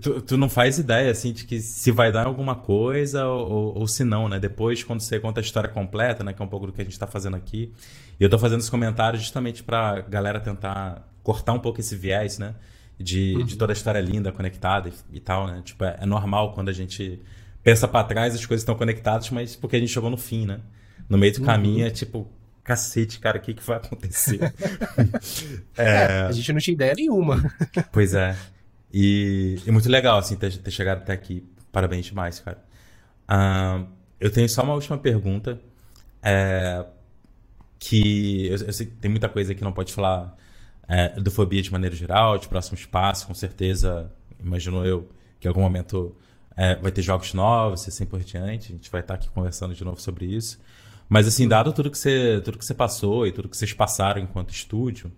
[0.00, 3.86] Tu, tu, não faz ideia, assim, de que se vai dar alguma coisa ou, ou,
[3.86, 4.40] se não, né?
[4.40, 6.32] Depois, quando você conta a história completa, né?
[6.32, 7.70] Que é um pouco do que a gente está fazendo aqui.
[8.18, 12.38] E eu tô fazendo esse comentário justamente pra galera tentar cortar um pouco esse viés,
[12.38, 12.54] né?
[12.98, 13.44] de, uhum.
[13.44, 15.60] de toda a história linda, conectada e, e tal, né?
[15.64, 17.20] Tipo, é, é, normal quando a gente
[17.62, 20.60] pensa para trás, as coisas estão conectadas, mas porque a gente chegou no fim, né?
[21.08, 21.46] No meio do uhum.
[21.46, 22.26] caminho é tipo,
[22.64, 24.40] cacete, cara, o que, que vai acontecer?
[25.76, 25.84] é...
[25.84, 27.42] É, a gente não tinha ideia nenhuma.
[27.92, 28.36] pois é.
[28.92, 31.44] E, e, muito legal, assim, ter, ter, chegado até aqui.
[31.70, 32.64] Parabéns demais, cara.
[33.28, 33.86] Uh,
[34.18, 35.60] eu tenho só uma última pergunta.
[36.22, 36.84] É,
[37.78, 40.34] que eu, eu sei que tem muita coisa que não pode falar
[40.88, 45.08] é, edufobia de maneira geral, de próximo espaço, com certeza, imagino eu,
[45.40, 46.14] que em algum momento
[46.56, 48.72] é, vai ter jogos novos e assim por diante.
[48.72, 50.58] A gente vai estar aqui conversando de novo sobre isso.
[51.08, 54.20] Mas, assim, dado tudo que você, tudo que você passou e tudo que vocês passaram
[54.20, 55.12] enquanto estúdio,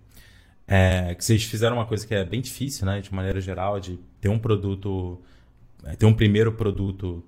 [0.67, 3.99] é, que vocês fizeram uma coisa que é bem difícil, né, de maneira geral, de
[4.21, 5.19] ter um produto,
[5.83, 7.23] é, ter um primeiro produto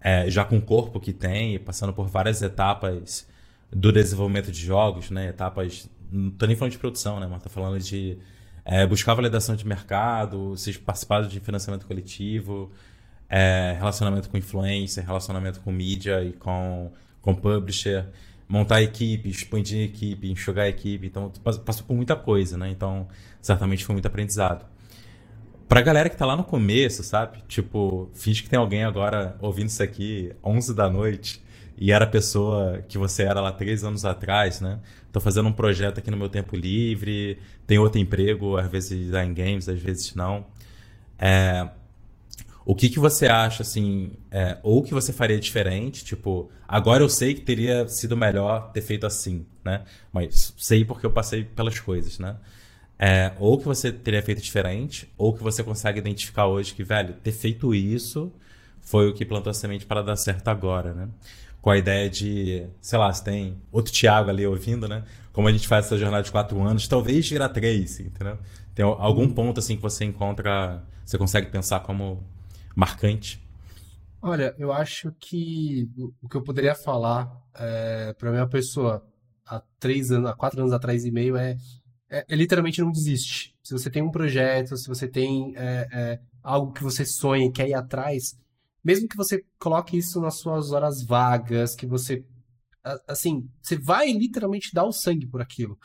[0.00, 3.26] é, já com o corpo que tem, passando por várias etapas
[3.72, 7.26] do desenvolvimento de jogos, né, etapas não tô nem falando de produção, né?
[7.28, 8.18] Mas tô falando de
[8.64, 12.70] é, buscar validação de mercado, vocês participaram de financiamento coletivo,
[13.28, 18.06] é, relacionamento com influencer, relacionamento com mídia e com, com publisher,
[18.48, 21.06] montar equipe, expandir equipe, enxugar equipe.
[21.06, 22.70] Então, passou por muita coisa, né?
[22.70, 23.08] Então,
[23.42, 24.64] certamente foi muito aprendizado.
[25.68, 27.42] Pra galera que tá lá no começo, sabe?
[27.48, 31.43] Tipo, finge que tem alguém agora ouvindo isso aqui 11 da noite
[31.76, 34.78] e era a pessoa que você era lá três anos atrás, né?
[35.12, 39.24] Tô fazendo um projeto aqui no meu tempo livre, tem outro emprego, às vezes dá
[39.24, 40.46] em games, às vezes não.
[41.18, 41.68] É,
[42.66, 46.04] o que, que você acha, assim, é, ou que você faria diferente?
[46.04, 49.82] Tipo, agora eu sei que teria sido melhor ter feito assim, né?
[50.12, 52.36] Mas sei porque eu passei pelas coisas, né?
[52.98, 57.14] É, ou que você teria feito diferente, ou que você consegue identificar hoje que, velho,
[57.14, 58.32] ter feito isso
[58.80, 61.08] foi o que plantou a semente para dar certo agora, né?
[61.64, 65.02] Com a ideia de, sei lá, se tem outro Thiago ali ouvindo, né?
[65.32, 68.36] Como a gente faz essa jornada de quatro anos, talvez virar três, entendeu?
[68.74, 72.22] Tem algum ponto assim que você encontra, você consegue pensar como
[72.76, 73.42] marcante?
[74.20, 75.88] Olha, eu acho que
[76.20, 79.02] o que eu poderia falar é, para minha pessoa
[79.46, 81.56] há três anos, há quatro anos atrás e meio é,
[82.10, 83.56] é, é literalmente não desiste.
[83.62, 87.50] Se você tem um projeto, se você tem é, é algo que você sonha e
[87.50, 88.38] quer ir atrás,
[88.84, 92.24] mesmo que você coloque isso nas suas horas vagas, que você.
[93.08, 95.78] Assim, você vai literalmente dar o sangue por aquilo.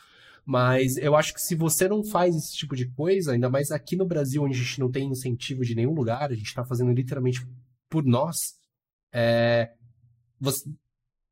[0.44, 3.96] Mas eu acho que se você não faz esse tipo de coisa, ainda mais aqui
[3.96, 6.92] no Brasil, onde a gente não tem incentivo de nenhum lugar, a gente está fazendo
[6.92, 7.46] literalmente
[7.88, 8.54] por nós,
[9.12, 9.72] é,
[10.38, 10.68] você,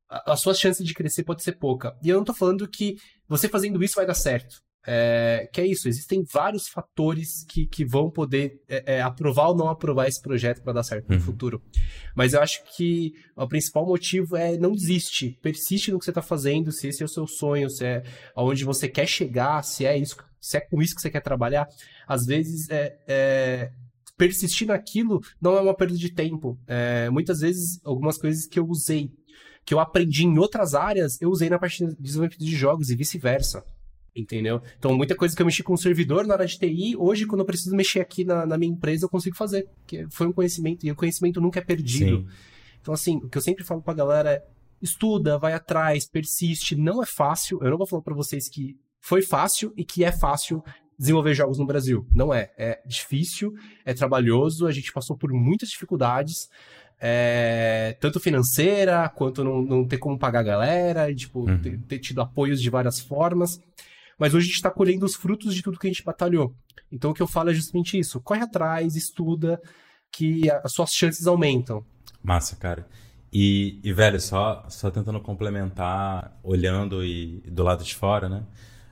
[0.09, 1.97] as suas chances de crescer pode ser pouca.
[2.01, 2.97] E eu não tô falando que
[3.27, 4.61] você fazendo isso vai dar certo.
[4.87, 9.55] É, que é isso, existem vários fatores que, que vão poder é, é, aprovar ou
[9.55, 11.21] não aprovar esse projeto para dar certo no uhum.
[11.21, 11.61] futuro.
[12.15, 16.21] Mas eu acho que o principal motivo é não desiste, persiste no que você está
[16.21, 18.03] fazendo, se esse é o seu sonho, se é
[18.35, 21.67] aonde você quer chegar, se é isso, se é com isso que você quer trabalhar.
[22.07, 23.71] Às vezes é, é
[24.17, 26.57] persistir naquilo não é uma perda de tempo.
[26.67, 29.11] É, muitas vezes algumas coisas que eu usei
[29.65, 32.95] que eu aprendi em outras áreas, eu usei na parte de desenvolvimento de jogos e
[32.95, 33.63] vice-versa.
[34.19, 34.61] Entendeu?
[34.77, 37.41] Então, muita coisa que eu mexi com o servidor na área de TI, hoje, quando
[37.41, 39.67] eu preciso mexer aqui na, na minha empresa, eu consigo fazer.
[39.79, 42.17] Porque foi um conhecimento, e o conhecimento nunca é perdido.
[42.17, 42.27] Sim.
[42.81, 44.43] Então, assim, o que eu sempre falo pra galera é:
[44.81, 46.75] estuda, vai atrás, persiste.
[46.75, 47.59] Não é fácil.
[47.61, 50.63] Eu não vou falar para vocês que foi fácil e que é fácil
[50.97, 52.05] desenvolver jogos no Brasil.
[52.13, 52.51] Não é.
[52.57, 53.53] É difícil,
[53.85, 56.49] é trabalhoso, a gente passou por muitas dificuldades
[56.99, 61.57] é, tanto financeira, quanto não, não, ter como pagar a galera, e, tipo, uhum.
[61.57, 63.61] ter, ter, tido apoios de várias formas.
[64.19, 66.53] Mas hoje a gente está colhendo os frutos de tudo que a gente batalhou.
[66.91, 68.19] Então o que eu falo é justamente isso.
[68.19, 69.59] Corre atrás, estuda,
[70.11, 71.83] que as suas chances aumentam.
[72.21, 72.85] Massa, cara.
[73.31, 78.43] E, e velho, só, só tentando complementar, olhando e, do lado de fora, né?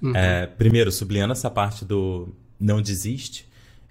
[0.01, 0.15] Uhum.
[0.15, 3.49] É, primeiro, sublinhando essa parte do não desiste.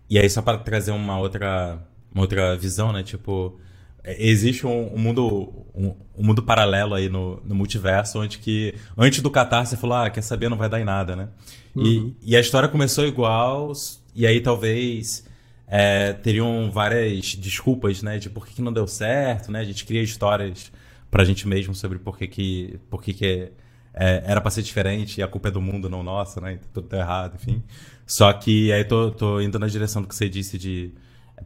[0.08, 3.02] E aí, só para trazer uma outra, uma outra visão, né?
[3.02, 3.58] Tipo,
[4.06, 9.20] existe um, um mundo um, um, mundo paralelo aí no, no, multiverso onde que antes
[9.20, 10.48] do Catar você falou ah quer saber?
[10.48, 11.28] Não vai dar em nada né?
[11.74, 12.14] Uhum.
[12.22, 13.72] e, e, a história começou igual
[14.14, 15.26] e aí talvez
[15.66, 19.60] é, teriam várias desculpas né de por que, que, não deu certo né?
[19.60, 20.70] A gente cria histórias
[21.10, 23.50] pra gente mesmo sobre por que que por que, que
[23.92, 26.60] é, era para ser diferente e a culpa é do mundo não nossa né?
[26.72, 27.62] Tudo tá errado enfim.
[28.06, 30.92] Só que aí tô, tô indo na direção do que você disse de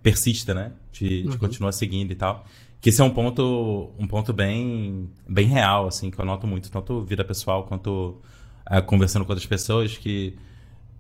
[0.02, 0.72] persista, né?
[0.92, 1.30] De, uhum.
[1.30, 2.44] de continuar seguindo e tal.
[2.80, 6.70] Que esse é um ponto, um ponto bem, bem real, assim, que eu noto muito,
[6.70, 8.20] tanto vida pessoal quanto
[8.68, 10.34] é, conversando com outras pessoas, que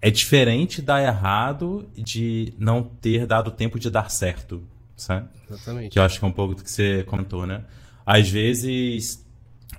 [0.02, 4.62] é diferente dar errado de não ter dado tempo de dar certo,
[4.96, 5.28] sabe?
[5.48, 5.90] Exatamente.
[5.90, 7.64] Que eu acho que é um pouco do que você comentou, né?
[8.04, 9.24] Às vezes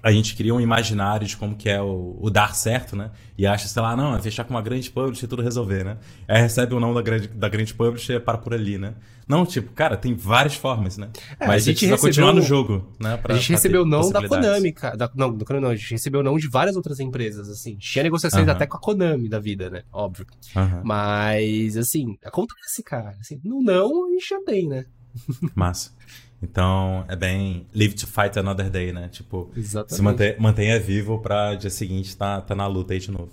[0.04, 3.12] a gente cria um imaginário de como que é o, o, dar certo, né?
[3.38, 5.98] E acha, sei lá, não, é fechar com uma grande publisher e tudo resolver, né?
[6.28, 8.96] Aí recebe o não da grande, da grande publisher para por ali, né?
[9.28, 11.10] Não, tipo, cara, tem várias formas, né?
[11.40, 13.16] É, Mas a gente precisa continuar no jogo, né?
[13.18, 14.98] Pra, a gente recebeu não da Konami, cara.
[14.98, 17.78] Da, não, do Konami não, a gente recebeu não de várias outras empresas, assim.
[17.78, 18.56] Tinha negociações uh -huh.
[18.56, 19.84] até com a Konami da vida, né?
[19.94, 20.26] Óbvio.
[20.56, 20.82] Uh -huh.
[20.84, 23.16] Mas, assim, acontece, cara.
[23.20, 24.86] Assim, no não, a gente já tem, né?
[25.56, 25.92] Massa.
[26.42, 29.10] Então, é bem live to fight another day, né?
[29.10, 29.96] Tipo, Exatamente.
[29.96, 33.32] se manter, mantenha vivo para dia seguinte tá, tá na luta aí de novo.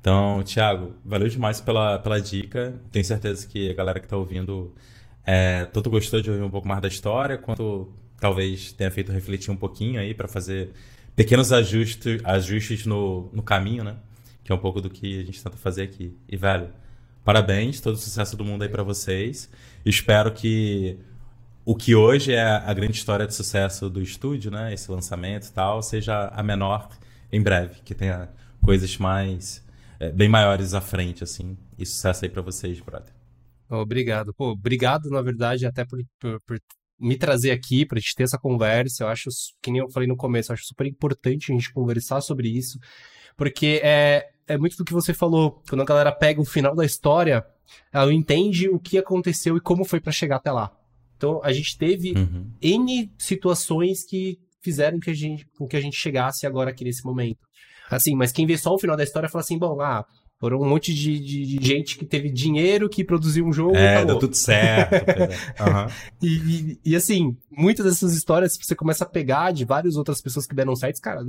[0.00, 2.74] Então, Thiago, valeu demais pela, pela dica.
[2.92, 4.72] Tenho certeza que a galera que tá ouvindo
[5.24, 9.50] é, tanto gostou de ouvir um pouco mais da história, quanto talvez tenha feito refletir
[9.50, 10.70] um pouquinho aí para fazer
[11.14, 13.96] pequenos ajustes, ajustes no, no caminho, né?
[14.44, 16.16] Que é um pouco do que a gente tenta fazer aqui.
[16.28, 16.68] E, velho,
[17.24, 19.50] parabéns, todo o sucesso do mundo aí para vocês.
[19.84, 20.98] Espero que
[21.64, 24.72] o que hoje é a grande história de sucesso do estúdio, né?
[24.72, 26.88] Esse lançamento e tal, seja a menor
[27.30, 28.28] em breve, que tenha
[28.62, 29.62] coisas mais
[30.00, 31.56] é, bem maiores à frente, assim.
[31.78, 33.12] E sucesso aí para vocês, brother.
[33.68, 34.32] Obrigado.
[34.32, 36.58] Pô, obrigado, na verdade, até por, por, por
[36.98, 39.04] me trazer aqui para gente ter essa conversa.
[39.04, 39.28] Eu acho,
[39.62, 42.78] que nem eu falei no começo, eu acho super importante a gente conversar sobre isso,
[43.36, 45.62] porque é, é muito do que você falou.
[45.68, 47.44] Quando a galera pega o final da história,
[47.92, 50.72] ela entende o que aconteceu e como foi para chegar até lá.
[51.16, 52.50] Então, a gente teve uhum.
[52.62, 57.04] N situações que fizeram que a gente, com que a gente chegasse agora aqui nesse
[57.04, 57.40] momento.
[57.90, 60.04] Assim, mas quem vê só o final da história fala assim, bom, ah,
[60.38, 63.74] foram um monte de, de, de, gente que teve dinheiro, que produziu um jogo.
[63.74, 64.94] É, deu tudo certo.
[65.60, 65.86] uhum.
[66.22, 70.46] e, e, e, assim, muitas dessas histórias você começa a pegar de várias outras pessoas
[70.46, 71.22] que deram certo, cara,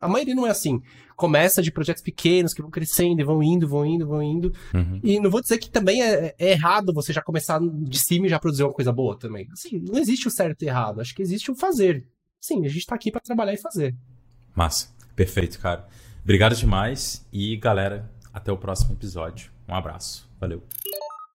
[0.00, 0.80] a maioria não é assim.
[1.16, 4.52] Começa de projetos pequenos que vão crescendo e vão indo, vão indo, vão indo.
[4.72, 5.00] Uhum.
[5.02, 8.30] E não vou dizer que também é, é, errado você já começar de cima e
[8.30, 9.48] já produzir uma coisa boa também.
[9.52, 11.00] Assim, não existe o certo e errado.
[11.00, 12.06] Acho que existe o fazer.
[12.40, 13.96] Sim, a gente tá aqui para trabalhar e fazer.
[14.54, 14.88] Massa.
[15.16, 15.86] Perfeito, cara.
[16.22, 17.26] Obrigado demais.
[17.32, 19.50] E, galera, até o próximo episódio.
[19.68, 20.28] Um abraço.
[20.40, 20.62] Valeu.